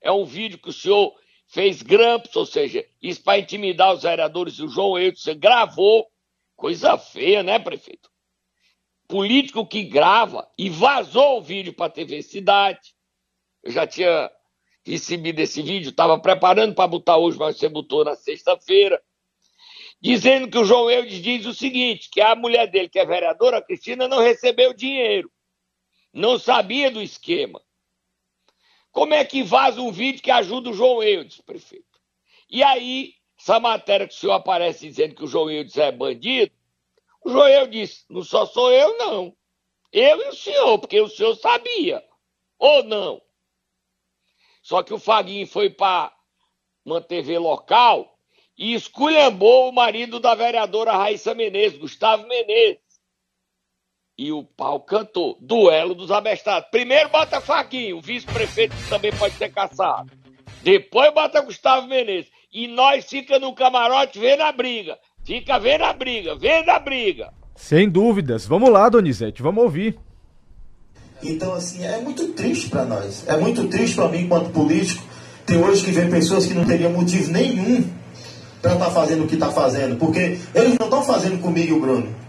É 0.00 0.12
um 0.12 0.24
vídeo 0.24 0.58
que 0.58 0.68
o 0.68 0.72
senhor 0.72 1.12
fez 1.52 1.82
grampos, 1.82 2.34
ou 2.34 2.46
seja, 2.46 2.84
isso 3.00 3.22
para 3.22 3.38
intimidar 3.38 3.92
os 3.92 4.02
vereadores. 4.02 4.58
O 4.58 4.68
João 4.68 4.94
você 5.14 5.34
gravou. 5.34 6.08
Coisa 6.56 6.96
feia, 6.96 7.42
né, 7.42 7.58
prefeito? 7.58 8.10
Político 9.06 9.66
que 9.66 9.84
grava 9.84 10.48
e 10.56 10.70
vazou 10.70 11.38
o 11.38 11.42
vídeo 11.42 11.74
para 11.74 11.86
a 11.86 11.90
TV 11.90 12.22
Cidade. 12.22 12.94
Eu 13.62 13.70
já 13.70 13.86
tinha 13.86 14.30
recebido 14.84 15.40
esse 15.40 15.60
vídeo, 15.60 15.90
estava 15.90 16.18
preparando 16.18 16.74
para 16.74 16.88
botar 16.88 17.18
hoje, 17.18 17.38
mas 17.38 17.58
você 17.58 17.68
botou 17.68 18.04
na 18.04 18.16
sexta-feira 18.16 19.00
dizendo 20.00 20.48
que 20.48 20.58
o 20.58 20.64
João 20.64 20.90
Eudes 20.90 21.22
diz 21.22 21.46
o 21.46 21.54
seguinte, 21.54 22.08
que 22.10 22.20
a 22.20 22.34
mulher 22.34 22.66
dele, 22.68 22.88
que 22.88 22.98
é 22.98 23.04
vereadora, 23.04 23.58
a 23.58 23.62
Cristina, 23.62 24.08
não 24.08 24.20
recebeu 24.20 24.72
dinheiro. 24.72 25.30
Não 26.12 26.38
sabia 26.38 26.90
do 26.90 27.02
esquema. 27.02 27.60
Como 28.92 29.14
é 29.14 29.24
que 29.24 29.42
vaza 29.42 29.80
um 29.80 29.90
vídeo 29.90 30.22
que 30.22 30.30
ajuda 30.30 30.70
o 30.70 30.74
João 30.74 31.02
Eudes, 31.02 31.40
prefeito? 31.40 31.98
E 32.48 32.62
aí, 32.62 33.14
essa 33.40 33.58
matéria 33.58 34.06
que 34.06 34.14
o 34.14 34.16
senhor 34.16 34.34
aparece 34.34 34.86
dizendo 34.86 35.14
que 35.14 35.24
o 35.24 35.26
João 35.26 35.50
Eudes 35.50 35.76
é 35.78 35.90
bandido, 35.90 36.52
o 37.24 37.30
João 37.30 37.48
Eudes 37.48 37.90
disse, 37.90 38.04
não 38.10 38.22
só 38.22 38.44
sou 38.44 38.70
eu, 38.70 38.98
não. 38.98 39.34
Eu 39.90 40.20
e 40.22 40.28
o 40.28 40.34
senhor, 40.34 40.78
porque 40.78 41.00
o 41.00 41.08
senhor 41.08 41.34
sabia. 41.36 42.04
Ou 42.58 42.82
não? 42.82 43.22
Só 44.62 44.82
que 44.82 44.92
o 44.92 44.98
Faguinho 44.98 45.46
foi 45.46 45.70
para 45.70 46.14
uma 46.84 47.00
TV 47.00 47.38
local 47.38 48.18
e 48.56 48.74
esculhambou 48.74 49.68
o 49.68 49.72
marido 49.72 50.20
da 50.20 50.34
vereadora 50.34 50.92
Raíssa 50.92 51.34
Menezes, 51.34 51.78
Gustavo 51.78 52.26
Menezes. 52.26 52.81
E 54.22 54.30
o 54.30 54.44
pau 54.44 54.78
cantou. 54.78 55.36
Duelo 55.40 55.96
dos 55.96 56.12
abestados. 56.12 56.68
Primeiro 56.70 57.08
bota 57.08 57.40
Faquinho, 57.40 57.98
o 57.98 58.00
vice-prefeito 58.00 58.76
que 58.76 58.88
também 58.88 59.10
pode 59.10 59.34
ser 59.34 59.48
caçado. 59.48 60.12
Depois 60.62 61.12
bota 61.12 61.40
Gustavo 61.40 61.88
Menezes. 61.88 62.30
E 62.52 62.68
nós 62.68 63.04
fica 63.04 63.40
no 63.40 63.52
camarote 63.52 64.20
vendo 64.20 64.42
a 64.42 64.52
briga. 64.52 64.96
Fica 65.24 65.58
vendo 65.58 65.82
a 65.82 65.92
briga, 65.92 66.36
vendo 66.36 66.68
a 66.68 66.78
briga. 66.78 67.32
Sem 67.56 67.90
dúvidas. 67.90 68.46
Vamos 68.46 68.70
lá, 68.70 68.88
Donizete, 68.88 69.42
vamos 69.42 69.64
ouvir. 69.64 69.98
Então, 71.20 71.52
assim, 71.54 71.84
é 71.84 71.98
muito 71.98 72.28
triste 72.28 72.68
para 72.70 72.84
nós. 72.84 73.26
É 73.26 73.36
muito 73.36 73.66
triste 73.66 73.96
para 73.96 74.06
mim, 74.06 74.18
enquanto 74.18 74.50
político. 74.50 75.02
Tem 75.44 75.58
hoje 75.58 75.84
que 75.84 75.90
vem 75.90 76.08
pessoas 76.08 76.46
que 76.46 76.54
não 76.54 76.64
teriam 76.64 76.92
motivo 76.92 77.32
nenhum 77.32 77.90
para 78.60 78.74
estar 78.74 78.84
tá 78.84 78.90
fazendo 78.92 79.24
o 79.24 79.26
que 79.26 79.34
está 79.34 79.50
fazendo, 79.50 79.96
porque 79.96 80.38
eles 80.54 80.78
não 80.78 80.86
estão 80.86 81.02
fazendo 81.02 81.42
comigo 81.42 81.70
e 81.70 81.72
o 81.72 81.80
Bruno. 81.80 82.21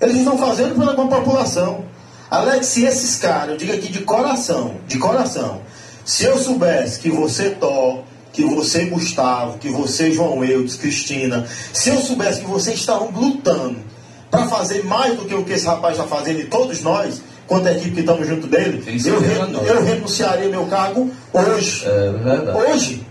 Eles 0.00 0.16
estão 0.16 0.36
fazendo 0.36 0.74
pela 0.74 0.94
população. 0.94 1.84
Alex, 2.30 2.66
se 2.66 2.84
esses 2.84 3.16
caras, 3.16 3.50
eu 3.50 3.56
digo 3.56 3.72
aqui 3.72 3.90
de 3.90 4.00
coração, 4.00 4.74
de 4.86 4.98
coração, 4.98 5.60
se 6.04 6.24
eu 6.24 6.36
soubesse 6.38 6.98
que 6.98 7.10
você, 7.10 7.50
Tó, 7.50 8.02
que 8.32 8.44
você, 8.44 8.84
Gustavo, 8.84 9.58
que 9.58 9.70
você, 9.70 10.12
João 10.12 10.44
Eudes, 10.44 10.76
Cristina, 10.76 11.46
se 11.72 11.88
eu 11.88 11.98
soubesse 11.98 12.40
que 12.40 12.46
vocês 12.46 12.78
estavam 12.78 13.10
lutando 13.10 13.78
para 14.30 14.46
fazer 14.48 14.84
mais 14.84 15.16
do 15.16 15.24
que 15.24 15.34
o 15.34 15.44
que 15.44 15.52
esse 15.52 15.66
rapaz 15.66 15.96
está 15.96 16.06
fazendo 16.06 16.40
e 16.40 16.44
todos 16.44 16.82
nós, 16.82 17.22
quanto 17.46 17.68
a 17.68 17.72
equipe 17.72 17.92
que 17.92 18.00
estamos 18.00 18.26
junto 18.26 18.46
dele, 18.46 18.84
eu, 19.04 19.22
eu 19.62 19.84
renunciaria 19.84 20.48
meu 20.48 20.66
cargo 20.66 21.10
hoje. 21.32 21.84
É 21.86 22.10
verdade. 22.10 22.58
Hoje. 22.58 23.06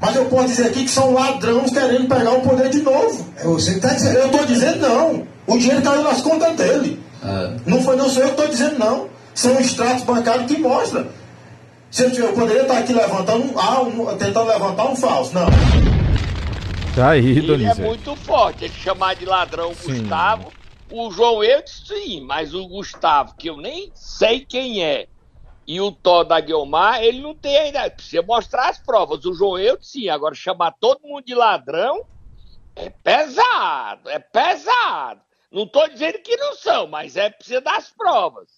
Mas 0.00 0.14
eu 0.14 0.26
posso 0.26 0.48
dizer 0.48 0.66
aqui 0.66 0.84
que 0.84 0.90
são 0.90 1.12
ladrões 1.12 1.72
querendo 1.72 2.06
pegar 2.06 2.32
o 2.32 2.40
poder 2.42 2.68
de 2.68 2.82
novo. 2.82 3.26
É 3.36 3.44
você 3.44 3.72
que 3.72 3.76
está 3.78 3.94
dizendo. 3.94 4.18
Eu 4.18 4.26
estou 4.26 4.46
dizendo 4.46 4.80
não. 4.80 5.26
O 5.48 5.58
dinheiro 5.58 5.82
caiu 5.82 6.02
nas 6.02 6.20
contas 6.20 6.54
dele. 6.56 7.02
É. 7.24 7.56
Não 7.66 7.82
foi 7.82 7.96
não 7.96 8.08
sou 8.08 8.22
eu 8.22 8.28
que 8.28 8.34
estou 8.34 8.48
dizendo 8.48 8.78
não. 8.78 9.08
São 9.34 9.58
extratos 9.58 10.04
bancários 10.04 10.50
que 10.50 10.58
mostram. 10.58 11.08
Se 11.90 12.04
eu, 12.04 12.26
eu 12.26 12.32
poderia 12.34 12.62
estar 12.62 12.78
aqui 12.78 12.92
levantando 12.92 13.58
ah, 13.58 13.80
um, 13.80 14.06
tentando 14.16 14.46
levantar 14.46 14.90
um 14.90 14.94
falso. 14.94 15.34
Não. 15.34 15.46
Tá 16.94 17.10
aí, 17.10 17.38
Ele 17.38 17.64
é 17.64 17.74
muito 17.74 18.14
forte. 18.16 18.64
Ele 18.64 18.74
chamar 18.74 19.16
de 19.16 19.24
ladrão 19.24 19.72
sim. 19.74 20.00
Gustavo. 20.00 20.52
O 20.90 21.10
João 21.10 21.44
Eudes, 21.44 21.82
sim, 21.86 22.22
mas 22.22 22.54
o 22.54 22.66
Gustavo, 22.66 23.34
que 23.36 23.48
eu 23.48 23.58
nem 23.58 23.90
sei 23.94 24.40
quem 24.40 24.82
é, 24.82 25.06
e 25.66 25.82
o 25.82 25.92
Tó 25.92 26.24
da 26.24 26.40
Guilmar, 26.40 27.02
ele 27.02 27.20
não 27.20 27.34
tem 27.34 27.58
ainda. 27.58 27.90
Precisa 27.90 28.22
mostrar 28.22 28.70
as 28.70 28.78
provas. 28.78 29.24
O 29.26 29.34
João 29.34 29.58
eu 29.58 29.76
sim, 29.82 30.08
agora 30.08 30.34
chamar 30.34 30.72
todo 30.80 31.06
mundo 31.06 31.24
de 31.24 31.34
ladrão 31.34 32.06
é 32.74 32.88
pesado, 32.88 34.08
é 34.08 34.18
pesado. 34.18 35.27
Não 35.50 35.62
estou 35.62 35.88
dizendo 35.88 36.18
que 36.18 36.36
não 36.36 36.54
são, 36.54 36.86
mas 36.86 37.16
é 37.16 37.30
precisa 37.30 37.60
das 37.60 37.90
provas. 37.90 38.48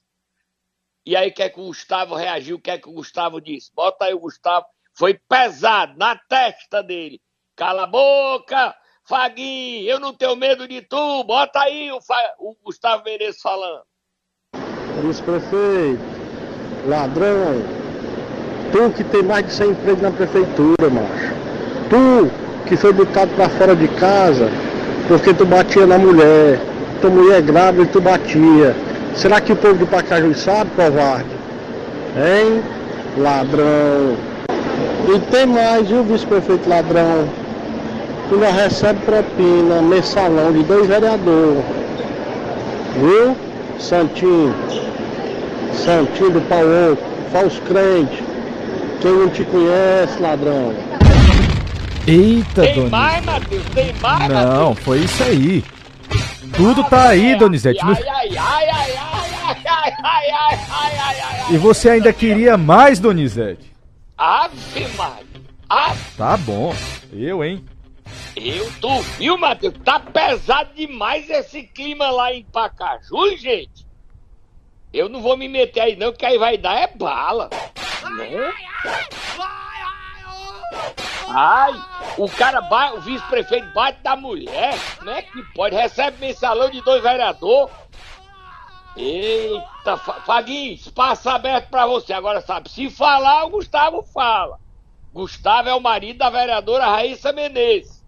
E 1.07 1.17
aí, 1.17 1.31
quer 1.31 1.51
que 1.51 1.61
o 1.61 1.67
Gustavo 1.67 2.15
reagiu? 2.15 2.61
Quer 2.61 2.79
que 2.79 2.89
o 2.89 2.93
Gustavo 2.93 3.41
disse? 3.41 3.71
Bota 3.75 4.05
aí 4.05 4.15
o 4.15 4.19
Gustavo. 4.19 4.67
Foi 4.93 5.15
pesado 5.15 5.97
na 5.97 6.17
testa 6.17 6.83
dele. 6.83 7.21
Cala 7.57 7.85
a 7.85 7.87
boca, 7.87 8.75
Faguinho, 9.05 9.89
eu 9.89 9.99
não 9.99 10.13
tenho 10.13 10.37
medo 10.37 10.69
de 10.69 10.83
tu. 10.83 11.25
Bota 11.25 11.61
aí 11.61 11.91
o, 11.91 12.01
Fa... 12.01 12.17
o 12.39 12.55
Gustavo 12.63 13.05
Menezes 13.05 13.41
falando. 13.41 13.83
Vice-prefeito, 15.03 16.01
ladrão, 16.87 17.63
tu 18.73 18.93
que 18.97 19.05
tem 19.05 19.23
mais 19.23 19.47
de 19.47 19.53
100 19.53 19.71
empregos 19.71 20.03
na 20.03 20.11
prefeitura, 20.11 20.91
macho, 20.91 21.35
tu 21.89 22.69
que 22.69 22.77
foi 22.77 22.93
botado 22.93 23.35
para 23.35 23.49
fora 23.49 23.75
de 23.75 23.89
casa 23.99 24.51
porque 25.09 25.35
tu 25.35 25.45
batia 25.45 25.87
na 25.87 25.99
mulher, 25.99 26.61
tua 27.01 27.11
mulher 27.11 27.43
grávida 27.43 27.83
e 27.85 27.87
tu 27.87 28.01
batia. 28.01 28.75
Será 29.15 29.41
que 29.41 29.53
o 29.53 29.57
povo 29.57 29.75
do 29.75 29.87
Pacaju 29.87 30.35
sabe, 30.35 30.71
covarde? 30.77 31.27
Hein? 32.17 32.63
Ladrão. 33.19 34.17
E 35.15 35.19
tem 35.31 35.47
mais, 35.47 35.89
viu, 35.89 36.05
vice-prefeito 36.05 36.69
ladrão? 36.69 37.25
Tu 38.29 38.39
já 38.39 38.51
recebe 38.51 39.01
propina 39.05 39.83
mensalão 39.83 40.53
de 40.53 40.63
dois 40.63 40.87
vereadores. 40.87 41.65
Viu? 42.97 43.37
Santinho. 43.79 44.55
Santinho 45.73 46.31
do 46.31 46.41
pau 46.43 46.61
falso 47.33 47.61
crente. 47.63 48.23
Quem 49.01 49.13
não 49.13 49.29
te 49.29 49.43
conhece, 49.45 50.21
ladrão. 50.21 50.73
Eita, 52.07 52.63
Tem 52.63 52.75
Donizete. 52.75 52.91
mais, 52.91 53.25
Matheus? 53.25 53.63
Tem 53.75 53.95
mais, 54.03 54.29
Não, 54.29 54.69
Matheus? 54.69 54.79
foi 54.81 54.99
isso 54.99 55.23
aí 55.23 55.65
tudo 56.61 56.85
tá 56.85 57.09
aí, 57.09 57.35
Donizete. 57.37 57.83
No... 57.85 57.93
E 61.51 61.57
você 61.57 61.91
ainda 61.91 62.13
queria 62.13 62.59
mais, 62.59 62.99
Donizete? 62.99 63.73
Ave 64.17 64.87
Maria. 64.97 65.25
Tá 66.17 66.37
bom. 66.37 66.75
Eu, 67.13 67.43
hein? 67.43 67.65
Eu, 68.37 68.71
tu 68.81 69.01
viu, 69.19 69.39
Matheus? 69.39 69.75
Tá 69.85 69.99
pesado 69.99 70.75
demais 70.75 71.31
esse 71.31 71.63
clima 71.63 72.11
lá 72.11 72.33
em 72.33 72.45
Pacaju, 72.45 73.37
gente. 73.39 73.87
Eu 74.93 75.09
não 75.09 75.23
vou 75.23 75.37
me 75.37 75.49
meter 75.49 75.81
aí 75.81 75.97
não, 75.97 76.13
que 76.13 76.27
aí 76.27 76.37
vai 76.37 76.59
dar 76.59 76.75
é 76.75 76.87
bala. 76.89 77.49
Né? 78.17 78.53
Ai, 81.29 81.73
o 82.19 82.29
cara 82.29 82.61
o 82.95 83.01
vice-prefeito 83.01 83.73
bate 83.73 84.03
da 84.03 84.17
mulher. 84.17 84.75
Como 84.99 85.11
é 85.11 85.23
que 85.23 85.43
pode? 85.55 85.77
Recebe 85.77 86.19
mensalão 86.19 86.71
de 86.71 86.83
dois 86.83 87.03
vereadores. 87.03 87.75
Eita, 88.97 89.97
Faguinho, 89.97 90.75
espaço 90.75 91.29
aberto 91.31 91.69
pra 91.69 91.87
você. 91.87 92.13
Agora 92.13 92.41
sabe, 92.41 92.69
se 92.69 92.91
falar, 92.91 93.45
o 93.45 93.51
Gustavo 93.51 94.03
fala. 94.03 94.59
Gustavo 95.13 95.69
é 95.69 95.75
o 95.75 95.81
marido 95.81 96.19
da 96.19 96.31
vereadora 96.31 96.87
Raíssa 96.87 97.33
Menezes. 97.33 98.01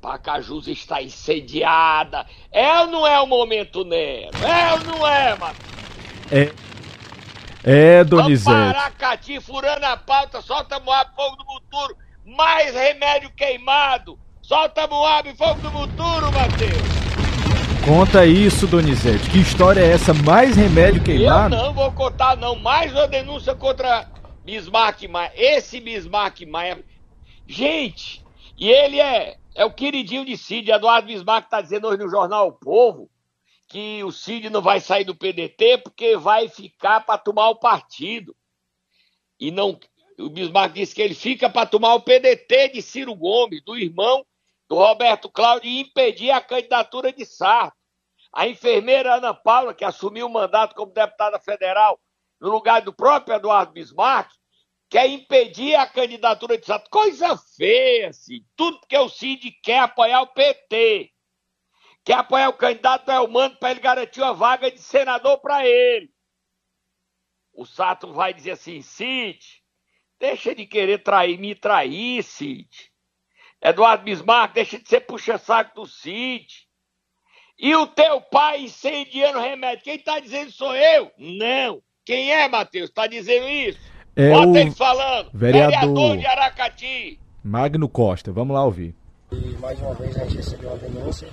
Pacajus 0.00 0.66
está 0.66 1.00
incendiada. 1.00 2.26
É 2.50 2.80
ou 2.80 2.88
não 2.88 3.06
é 3.06 3.20
o 3.20 3.26
momento 3.26 3.84
Nero? 3.84 4.36
É 4.44 4.72
ou 4.72 4.80
não 4.80 5.06
é, 5.06 5.38
mano? 5.38 5.56
É. 6.30 6.71
É, 7.64 8.02
Donizete. 8.02 8.44
Paracati 8.44 9.40
furando 9.40 9.86
a 9.86 9.96
pauta, 9.96 10.42
solta 10.42 10.80
Moab, 10.80 11.10
fogo 11.14 11.36
do 11.36 11.44
futuro. 11.44 11.96
Mais 12.24 12.74
remédio 12.74 13.30
queimado. 13.30 14.18
Solta 14.42 14.86
Moab, 14.88 15.32
fogo 15.36 15.60
do 15.60 15.70
futuro, 15.70 16.32
Matheus. 16.32 17.02
Conta 17.84 18.26
isso, 18.26 18.66
Donizete. 18.66 19.30
Que 19.30 19.38
história 19.38 19.80
é 19.80 19.92
essa? 19.92 20.12
Mais 20.12 20.56
remédio 20.56 21.02
queimado? 21.02 21.54
Eu 21.54 21.62
não 21.62 21.72
vou 21.72 21.92
contar, 21.92 22.36
não. 22.36 22.56
Mais 22.56 22.92
uma 22.92 23.06
denúncia 23.06 23.54
contra 23.54 24.08
Bismarck 24.44 25.02
Maia. 25.08 25.32
Esse 25.36 25.80
Bismarck 25.80 26.44
Maia. 26.46 26.84
Gente, 27.46 28.24
e 28.58 28.68
ele 28.68 29.00
é, 29.00 29.36
é 29.54 29.64
o 29.64 29.70
queridinho 29.70 30.24
de 30.24 30.36
Cid. 30.36 30.70
Eduardo 30.70 31.06
Bismarck 31.06 31.44
está 31.44 31.60
dizendo 31.60 31.86
hoje 31.86 31.98
no 31.98 32.08
jornal 32.10 32.48
O 32.48 32.52
Povo 32.52 33.08
que 33.72 34.04
o 34.04 34.12
Cid 34.12 34.50
não 34.50 34.60
vai 34.60 34.80
sair 34.80 35.02
do 35.02 35.14
PDT 35.14 35.78
porque 35.78 36.14
vai 36.14 36.46
ficar 36.46 37.00
para 37.00 37.16
tomar 37.16 37.48
o 37.48 37.58
partido. 37.58 38.36
E 39.40 39.50
não. 39.50 39.80
O 40.18 40.28
Bismarck 40.28 40.74
disse 40.74 40.94
que 40.94 41.00
ele 41.00 41.14
fica 41.14 41.48
para 41.48 41.66
tomar 41.66 41.94
o 41.94 42.02
PDT 42.02 42.68
de 42.68 42.82
Ciro 42.82 43.14
Gomes, 43.14 43.64
do 43.64 43.76
irmão 43.76 44.26
do 44.68 44.76
Roberto 44.76 45.30
Cláudio, 45.30 45.70
e 45.70 45.80
impedir 45.80 46.30
a 46.30 46.40
candidatura 46.40 47.10
de 47.10 47.24
Sarto. 47.24 47.76
A 48.30 48.46
enfermeira 48.46 49.14
Ana 49.14 49.32
Paula, 49.32 49.72
que 49.72 49.86
assumiu 49.86 50.26
o 50.26 50.30
mandato 50.30 50.74
como 50.74 50.92
deputada 50.92 51.38
federal 51.40 51.98
no 52.38 52.50
lugar 52.50 52.82
do 52.82 52.92
próprio 52.92 53.36
Eduardo 53.36 53.72
Bismarck, 53.72 54.30
quer 54.90 55.08
impedir 55.08 55.74
a 55.76 55.86
candidatura 55.86 56.58
de 56.58 56.66
Sarto. 56.66 56.90
Coisa 56.90 57.38
feia, 57.56 58.10
assim. 58.10 58.44
Tudo 58.54 58.80
porque 58.80 58.98
o 58.98 59.08
Cid 59.08 59.50
quer 59.62 59.78
apoiar 59.78 60.20
o 60.20 60.26
PT 60.26 61.11
quer 62.04 62.14
apoiar 62.14 62.48
o 62.48 62.54
candidato 62.54 63.10
Elmano 63.10 63.56
para 63.56 63.70
ele 63.70 63.80
garantir 63.80 64.20
uma 64.20 64.34
vaga 64.34 64.70
de 64.70 64.78
senador 64.80 65.38
para 65.38 65.66
ele. 65.66 66.10
O 67.52 67.66
Sato 67.66 68.12
vai 68.12 68.32
dizer 68.32 68.52
assim, 68.52 68.80
Cid, 68.80 69.38
deixa 70.18 70.54
de 70.54 70.66
querer 70.66 71.02
trair, 71.02 71.38
me 71.38 71.54
trair, 71.54 72.22
Cid. 72.22 72.68
Eduardo 73.60 74.04
Bismarck, 74.04 74.54
deixa 74.54 74.78
de 74.78 74.88
ser 74.88 75.00
puxa-saco 75.00 75.82
do 75.82 75.86
Cid. 75.86 76.66
E 77.58 77.76
o 77.76 77.86
teu 77.86 78.20
pai 78.20 78.62
incendiando 78.62 79.38
remédio, 79.38 79.84
quem 79.84 79.96
está 79.96 80.18
dizendo 80.18 80.50
sou 80.50 80.74
eu? 80.74 81.12
Não. 81.18 81.80
Quem 82.04 82.32
é, 82.32 82.48
Matheus? 82.48 82.88
Está 82.88 83.06
dizendo 83.06 83.48
isso? 83.48 83.78
É 84.16 84.30
Bota 84.30 84.48
o 84.48 84.56
ele 84.56 84.70
falando. 84.72 85.30
vereador. 85.32 85.80
vereador 85.80 86.16
de 86.16 86.26
Aracati. 86.26 87.20
Magno 87.44 87.88
Costa, 87.88 88.32
vamos 88.32 88.54
lá 88.54 88.64
ouvir. 88.64 88.94
E 89.30 89.36
mais 89.58 89.78
uma 89.80 89.94
vez 89.94 90.16
a 90.16 90.24
gente 90.24 90.36
recebeu 90.36 90.70
uma 90.70 90.78
denúncia 90.78 91.28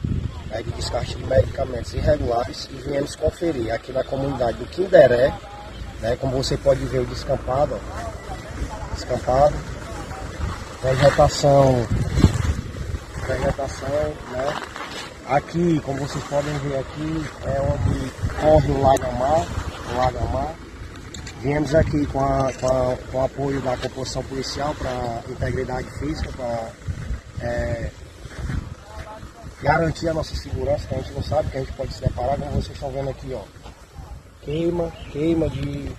né, 0.50 0.62
de 0.64 0.72
descarte 0.72 1.16
de 1.16 1.24
medicamentos 1.26 1.94
irregulares 1.94 2.68
e 2.72 2.76
viemos 2.76 3.16
conferir 3.16 3.74
aqui 3.74 3.92
na 3.92 4.04
comunidade 4.04 4.58
do 4.58 4.66
Quinderé, 4.66 5.34
né, 6.02 6.18
como 6.20 6.38
você 6.38 6.58
pode 6.58 6.84
ver 6.86 7.00
o 7.00 7.06
descampado, 7.06 7.76
ó, 7.76 8.94
descampado, 8.96 9.56
vegetação, 10.84 11.88
vegetação, 13.28 14.14
né? 14.32 14.56
Aqui, 15.28 15.80
como 15.86 16.00
vocês 16.00 16.24
podem 16.24 16.58
ver 16.60 16.80
aqui, 16.80 17.26
é 17.46 17.62
onde 17.62 18.12
corre 18.42 18.72
o 18.72 18.82
Lagamar, 18.82 19.46
o 19.92 19.98
Lagamar. 19.98 20.56
Viemos 21.42 21.76
aqui 21.76 22.06
com, 22.08 22.20
a, 22.20 22.52
com, 22.54 22.68
a, 22.68 22.98
com 23.12 23.18
o 23.18 23.24
apoio 23.24 23.62
da 23.62 23.78
composição 23.78 24.24
policial 24.24 24.74
para 24.74 25.22
integridade 25.30 25.88
física, 26.00 26.32
para 26.36 26.70
é, 27.48 27.92
garantir 29.62 30.08
a 30.10 30.14
nossa 30.14 30.36
segurança, 30.36 30.88
que 30.88 30.96
a 30.96 30.98
gente 31.00 31.14
não 31.14 31.24
sabe 31.24 31.50
que 31.50 31.58
a 31.58 31.60
gente 31.62 31.74
pode 31.74 31.94
se 31.94 32.02
deparar, 32.02 32.38
como 32.40 32.52
vocês 32.52 32.74
estão 32.74 32.92
vendo 32.92 33.10
aqui, 33.10 33.34
ó. 33.34 33.42
Queima, 34.42 34.92
queima 35.12 35.50
de, 35.50 35.92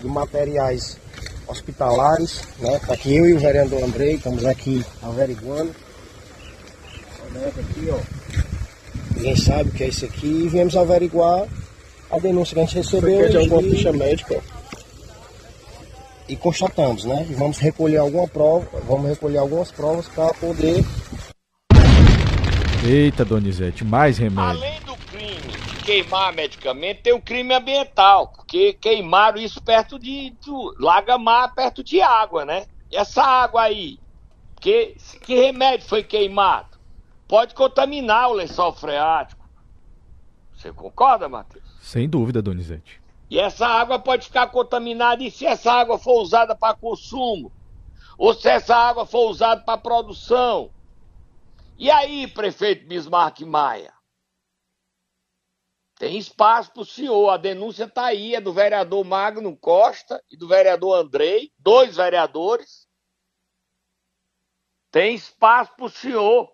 de 0.00 0.06
materiais 0.06 0.98
hospitalares, 1.46 2.42
né? 2.58 2.80
Tá 2.86 2.94
aqui 2.94 3.14
eu 3.14 3.26
e 3.26 3.34
o 3.34 3.38
vereador 3.38 3.82
Andrei, 3.82 4.14
estamos 4.14 4.44
aqui 4.44 4.84
averiguando. 5.02 5.74
Aqui, 7.36 7.88
ó. 7.90 7.98
Ninguém 9.14 9.36
sabe 9.36 9.68
o 9.68 9.72
que 9.72 9.84
é 9.84 9.88
isso 9.88 10.04
aqui 10.04 10.44
e 10.44 10.48
viemos 10.48 10.76
averiguar 10.76 11.46
a 12.10 12.18
denúncia 12.18 12.54
que 12.54 12.60
a 12.60 12.64
gente 12.64 12.76
recebeu. 12.76 13.28
de 13.28 13.36
alguma 13.36 13.62
e- 13.62 13.70
ficha 13.70 13.92
médica? 13.92 14.42
e 16.28 16.36
constatamos, 16.36 17.04
né? 17.04 17.26
E 17.28 17.34
vamos 17.34 17.58
recolher 17.58 17.98
alguma 17.98 18.26
prova, 18.26 18.66
vamos 18.86 19.08
recolher 19.08 19.38
algumas 19.38 19.70
provas 19.70 20.08
para 20.08 20.32
poder 20.34 20.84
Eita, 22.88 23.24
Donizete, 23.24 23.84
mais 23.84 24.16
remédio. 24.16 24.62
Além 24.62 24.80
do 24.82 24.96
crime 24.96 25.40
de 25.40 25.76
queimar 25.82 26.32
medicamento, 26.32 27.02
tem 27.02 27.12
o 27.12 27.20
crime 27.20 27.52
ambiental, 27.52 28.28
porque 28.28 28.74
queimaram 28.74 29.38
isso 29.38 29.60
perto 29.60 29.98
de, 29.98 30.32
do 30.46 30.72
Lagamar, 30.78 31.52
perto 31.52 31.82
de 31.82 32.00
água, 32.00 32.44
né? 32.44 32.66
E 32.88 32.96
essa 32.96 33.24
água 33.24 33.62
aí, 33.62 33.98
que, 34.60 34.94
que 35.24 35.34
remédio 35.34 35.88
foi 35.88 36.04
queimado? 36.04 36.78
Pode 37.26 37.56
contaminar 37.56 38.30
o 38.30 38.34
lençol 38.34 38.72
freático. 38.72 39.44
Você 40.54 40.72
concorda, 40.72 41.28
Matheus? 41.28 41.64
Sem 41.80 42.08
dúvida, 42.08 42.40
Donizete. 42.40 43.00
E 43.28 43.40
essa 43.40 43.66
água 43.66 43.98
pode 43.98 44.26
ficar 44.26 44.46
contaminada. 44.46 45.24
E 45.24 45.30
se 45.32 45.44
essa 45.44 45.72
água 45.72 45.98
for 45.98 46.22
usada 46.22 46.54
para 46.54 46.76
consumo? 46.76 47.50
Ou 48.16 48.32
se 48.32 48.48
essa 48.48 48.76
água 48.76 49.04
for 49.04 49.28
usada 49.28 49.62
para 49.62 49.76
produção? 49.76 50.70
E 51.78 51.90
aí, 51.90 52.26
prefeito 52.26 52.86
Bismarck 52.86 53.40
Maia? 53.42 53.92
Tem 55.98 56.16
espaço 56.16 56.72
para 56.72 56.80
o 56.80 56.86
senhor. 56.86 57.28
A 57.28 57.36
denúncia 57.36 57.84
está 57.84 58.06
aí, 58.06 58.34
é 58.34 58.40
do 58.40 58.52
vereador 58.52 59.04
Magno 59.04 59.54
Costa 59.54 60.22
e 60.30 60.38
do 60.38 60.48
vereador 60.48 60.96
Andrei, 60.96 61.52
dois 61.58 61.96
vereadores. 61.96 62.88
Tem 64.90 65.14
espaço 65.14 65.74
para 65.76 65.84
o 65.84 65.90
senhor. 65.90 66.50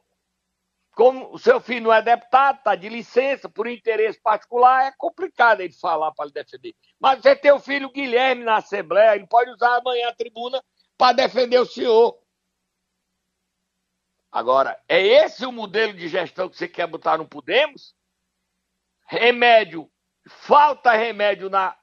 Como 0.94 1.32
o 1.32 1.38
seu 1.38 1.60
filho 1.60 1.84
não 1.84 1.92
é 1.92 2.02
deputado, 2.02 2.58
está 2.58 2.74
de 2.74 2.88
licença 2.88 3.48
por 3.48 3.68
interesse 3.68 4.20
particular, 4.20 4.88
é 4.88 4.92
complicado 4.98 5.60
ele 5.60 5.72
falar 5.72 6.12
para 6.12 6.26
ele 6.26 6.34
defender. 6.34 6.74
Mas 7.00 7.22
você 7.22 7.34
tem 7.34 7.52
o 7.52 7.60
filho 7.60 7.90
Guilherme 7.92 8.44
na 8.44 8.56
Assembleia, 8.56 9.14
ele 9.14 9.26
pode 9.26 9.50
usar 9.52 9.76
amanhã 9.76 10.08
a 10.08 10.14
tribuna 10.14 10.62
para 10.98 11.14
defender 11.14 11.58
o 11.58 11.66
senhor. 11.66 12.21
Agora, 14.32 14.80
é 14.88 15.06
esse 15.06 15.44
o 15.44 15.52
modelo 15.52 15.92
de 15.92 16.08
gestão 16.08 16.48
que 16.48 16.56
você 16.56 16.66
quer 16.66 16.86
botar 16.86 17.18
no 17.18 17.28
Podemos? 17.28 17.94
Remédio, 19.06 19.90
falta 20.26 20.92
remédio 20.92 21.50
na, 21.50 21.76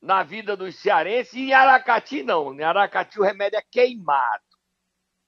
na 0.00 0.24
vida 0.24 0.56
dos 0.56 0.74
cearenses 0.74 1.34
e 1.34 1.50
em 1.50 1.52
Aracati 1.52 2.24
não. 2.24 2.52
Em 2.52 2.64
Aracati 2.64 3.20
o 3.20 3.22
remédio 3.22 3.56
é 3.56 3.62
queimado. 3.62 4.42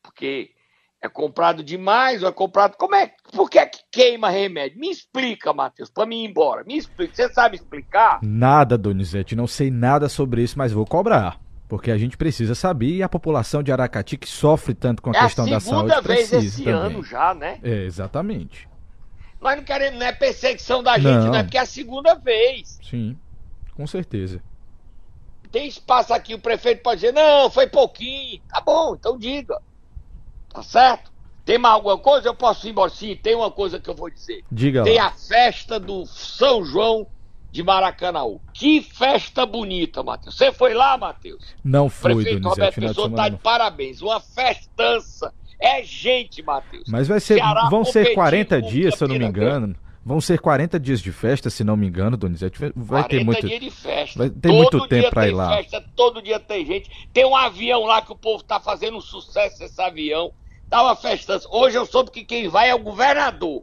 Porque 0.02 0.52
é 1.00 1.08
comprado 1.08 1.62
demais 1.62 2.24
ou 2.24 2.28
é 2.28 2.32
comprado. 2.32 2.76
Como 2.76 2.96
é? 2.96 3.14
Por 3.30 3.48
que 3.48 3.58
é 3.60 3.66
que 3.66 3.78
queima 3.92 4.28
remédio? 4.28 4.80
Me 4.80 4.90
explica, 4.90 5.52
Matheus, 5.52 5.90
para 5.90 6.06
mim 6.06 6.24
ir 6.24 6.30
embora. 6.30 6.64
Me 6.64 6.76
explica. 6.76 7.14
Você 7.14 7.32
sabe 7.32 7.54
explicar? 7.54 8.18
Nada, 8.20 8.76
Donizete, 8.76 9.37
não 9.37 9.46
sei 9.46 9.70
nada 9.70 10.08
sobre 10.08 10.42
isso, 10.42 10.58
mas 10.58 10.72
vou 10.72 10.84
cobrar. 10.84 11.43
Porque 11.74 11.90
a 11.90 11.98
gente 11.98 12.16
precisa 12.16 12.54
saber 12.54 12.87
e 12.87 13.02
a 13.02 13.08
população 13.08 13.60
de 13.60 13.72
Aracati 13.72 14.16
que 14.16 14.28
sofre 14.28 14.74
tanto 14.74 15.02
com 15.02 15.10
a 15.10 15.12
é 15.14 15.18
a 15.18 15.22
questão 15.24 15.44
da 15.44 15.58
segunda 15.58 15.94
saúde 15.94 16.06
vez 16.06 16.28
precisa 16.28 16.46
esse 16.46 16.62
também. 16.62 16.72
ano 16.80 17.02
já, 17.02 17.34
né? 17.34 17.58
É, 17.64 17.82
exatamente. 17.82 18.68
Nós 19.40 19.56
não 19.56 19.64
queremos, 19.64 19.98
não 19.98 20.06
é 20.06 20.12
perseguição 20.12 20.84
da 20.84 20.94
gente, 20.96 21.06
Não. 21.06 21.26
não, 21.32 21.34
é 21.34 21.42
porque 21.42 21.58
é 21.58 21.62
a 21.62 21.66
segunda 21.66 22.14
vez. 22.14 22.78
Sim, 22.88 23.18
com 23.74 23.88
certeza. 23.88 24.40
Tem 25.50 25.66
espaço 25.66 26.14
aqui, 26.14 26.32
o 26.32 26.38
prefeito 26.38 26.80
pode 26.80 27.00
dizer, 27.00 27.12
não, 27.12 27.50
foi 27.50 27.66
pouquinho. 27.66 28.40
Tá 28.48 28.60
bom, 28.60 28.94
então 28.94 29.18
diga. 29.18 29.60
Tá 30.50 30.62
certo? 30.62 31.12
Tem 31.44 31.58
mais 31.58 31.74
alguma 31.74 31.98
coisa? 31.98 32.28
Eu 32.28 32.37
posso 32.37 32.68
ir 32.68 32.70
embora? 32.70 32.88
Sim, 32.88 33.18
tem 33.20 33.34
uma 33.34 33.50
coisa 33.50 33.80
que 33.80 33.90
eu 33.90 33.96
vou 33.96 34.08
dizer. 34.08 34.44
Diga 34.50 34.84
Tem 34.84 34.98
lá. 34.98 35.06
a 35.08 35.10
festa 35.10 35.80
do 35.80 36.06
São 36.06 36.64
João 36.64 37.04
de 37.54 37.62
Maracanãú. 37.62 38.40
Que 38.52 38.82
festa 38.82 39.46
bonita, 39.46 40.02
Matheus. 40.02 40.36
Você 40.36 40.50
foi 40.50 40.74
lá, 40.74 40.98
Matheus? 40.98 41.54
Não 41.62 41.86
O 41.86 41.88
foi, 41.88 42.16
prefeito 42.16 42.40
Donizete, 42.40 42.48
Roberto 42.48 42.74
final 42.74 42.88
de 42.88 42.94
Pessoa 42.96 43.10
tá 43.10 43.16
semana 43.16 43.36
de 43.36 43.42
parabéns. 43.42 44.02
Uma 44.02 44.18
festança. 44.18 45.32
É 45.60 45.80
gente, 45.84 46.42
Matheus. 46.42 46.82
Mas 46.88 47.06
vai 47.06 47.20
ser, 47.20 47.34
Ceará 47.34 47.68
vão 47.70 47.84
ser 47.84 48.00
competindo 48.00 48.14
40 48.16 48.60
com 48.60 48.68
dias, 48.68 48.94
se 48.96 49.04
eu 49.04 49.08
não 49.08 49.16
me 49.16 49.24
engano. 49.24 49.76
Vão 50.04 50.20
ser 50.20 50.40
40 50.40 50.80
dias 50.80 51.00
de 51.00 51.12
festa, 51.12 51.48
se 51.48 51.62
não 51.62 51.76
me 51.76 51.86
engano, 51.86 52.16
Donizete. 52.16 52.58
Vai 52.74 53.04
40 53.04 53.08
ter 53.08 53.24
muito. 53.24 53.46
dias 53.46 53.60
de 53.60 53.70
festa. 53.70 54.18
vai 54.18 54.30
ter 54.30 54.48
todo 54.48 54.56
muito 54.56 54.88
tempo 54.88 55.14
tem 55.14 55.28
ir 55.28 55.32
lá. 55.32 55.56
Festa, 55.56 55.84
todo 55.94 56.20
dia 56.20 56.40
tem 56.40 56.66
gente. 56.66 57.08
Tem 57.12 57.24
um 57.24 57.36
avião 57.36 57.84
lá 57.84 58.02
que 58.02 58.10
o 58.10 58.16
povo 58.16 58.42
tá 58.42 58.58
fazendo 58.58 58.96
um 58.96 59.00
sucesso 59.00 59.62
esse 59.62 59.80
avião. 59.80 60.32
Tá 60.68 60.82
uma 60.82 60.96
festança. 60.96 61.48
Hoje 61.52 61.76
eu 61.76 61.86
soube 61.86 62.10
que 62.10 62.24
quem 62.24 62.48
vai 62.48 62.68
é 62.68 62.74
o 62.74 62.80
governador 62.80 63.62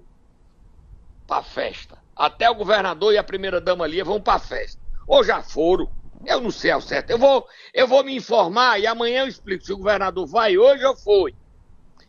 pra 1.27 1.43
festa. 1.43 2.00
Até 2.15 2.49
o 2.49 2.55
governador 2.55 3.13
e 3.13 3.17
a 3.17 3.23
primeira 3.23 3.59
dama 3.61 3.85
ali 3.85 4.01
vão 4.03 4.21
pra 4.21 4.39
festa. 4.39 4.79
Ou 5.07 5.23
já 5.23 5.41
foram. 5.41 5.89
Eu 6.25 6.39
não 6.39 6.51
sei 6.51 6.71
ao 6.71 6.81
certo. 6.81 7.09
Eu 7.09 7.17
vou, 7.17 7.47
eu 7.73 7.87
vou 7.87 8.03
me 8.03 8.15
informar 8.15 8.79
e 8.79 8.85
amanhã 8.85 9.21
eu 9.21 9.27
explico 9.27 9.63
se 9.65 9.73
o 9.73 9.77
governador 9.77 10.27
vai 10.27 10.57
hoje 10.57 10.85
ou 10.85 10.95
foi. 10.95 11.33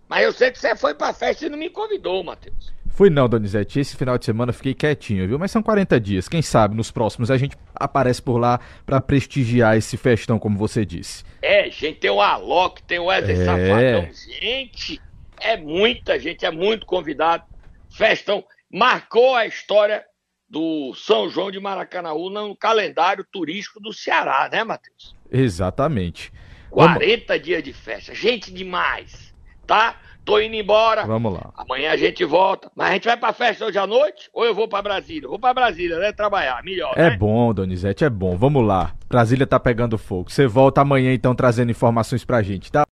Mas 0.09 0.25
eu 0.25 0.33
sei 0.33 0.51
que 0.51 0.59
você 0.59 0.77
foi 0.77 0.93
pra 0.95 1.15
festa 1.15 1.47
e 1.47 1.49
não 1.49 1.57
me 1.57 1.71
convidou, 1.71 2.23
Matheus. 2.23 2.71
Fui 2.91 3.09
não, 3.09 3.27
Donizete. 3.27 3.81
Esse 3.81 3.97
final 3.97 4.19
de 4.19 4.27
semana 4.27 4.51
eu 4.51 4.55
fiquei 4.55 4.75
quietinho, 4.75 5.27
viu? 5.27 5.39
Mas 5.39 5.51
são 5.51 5.63
40 5.63 5.99
dias. 5.99 6.29
Quem 6.29 6.43
sabe 6.43 6.77
nos 6.77 6.91
próximos 6.91 7.31
a 7.31 7.39
gente 7.39 7.57
aparece 7.75 8.21
por 8.21 8.37
lá 8.37 8.61
pra 8.85 9.01
prestigiar 9.01 9.79
esse 9.79 9.97
festão, 9.97 10.39
como 10.39 10.59
você 10.59 10.85
disse. 10.85 11.25
É, 11.41 11.71
gente, 11.71 12.01
tem 12.01 12.11
o 12.11 12.21
Alok, 12.21 12.83
tem 12.83 12.99
o 12.99 13.07
Wesley 13.07 13.41
É. 13.41 13.45
Safadão. 13.47 14.09
Gente, 14.39 15.01
é 15.41 15.57
muita 15.57 16.19
gente, 16.21 16.45
é 16.45 16.51
muito 16.51 16.85
convidado. 16.85 17.45
Festão 17.91 18.45
marcou 18.73 19.35
a 19.35 19.47
história 19.47 20.05
do 20.49 20.95
São 20.95 21.29
João 21.29 21.51
de 21.51 21.61
Maracanaú 21.61 22.29
no 22.31 22.57
calendário 22.57 23.25
turístico 23.31 23.81
do 23.81 23.93
Ceará, 23.93 24.49
né, 24.53 24.65
Matheus? 24.65 25.15
Exatamente. 25.31 26.33
Vamos, 26.71 26.97
40 26.99 27.39
dias 27.39 27.63
de 27.63 27.73
festa. 27.73 28.15
Gente 28.15 28.53
demais, 28.53 29.35
tá? 29.67 29.97
Tô 30.25 30.39
indo 30.41 30.55
embora. 30.55 31.05
vamos 31.05 31.33
lá. 31.35 31.51
Amanhã 31.57 31.91
a 31.91 31.97
gente 31.97 32.25
volta. 32.25 32.71
Mas 32.77 32.91
a 32.91 32.93
gente 32.95 33.05
vai 33.07 33.17
pra 33.17 33.33
festa 33.33 33.65
hoje 33.67 33.77
à 33.79 33.87
noite 33.87 34.31
ou 34.33 34.45
eu 34.45 34.55
vou 34.55 34.69
pra 34.69 34.81
Brasília? 34.81 35.29
Vou 35.29 35.39
pra 35.39 35.53
Brasília, 35.53 35.99
né? 35.99 36.13
Trabalhar, 36.13 36.63
melhor, 36.63 36.93
É 36.97 37.11
né? 37.11 37.17
bom, 37.17 37.53
Donizete, 37.53 38.05
é 38.05 38.11
bom. 38.11 38.37
Vamos 38.37 38.65
lá. 38.65 38.95
Brasília 39.09 39.47
tá 39.47 39.59
pegando 39.59 39.99
fogo. 39.99 40.31
Você 40.31 40.47
volta 40.47 40.81
amanhã 40.81 41.13
então 41.13 41.35
trazendo 41.35 41.71
informações 41.73 42.25
pra 42.25 42.41
gente, 42.41 42.71
tá? 42.71 42.85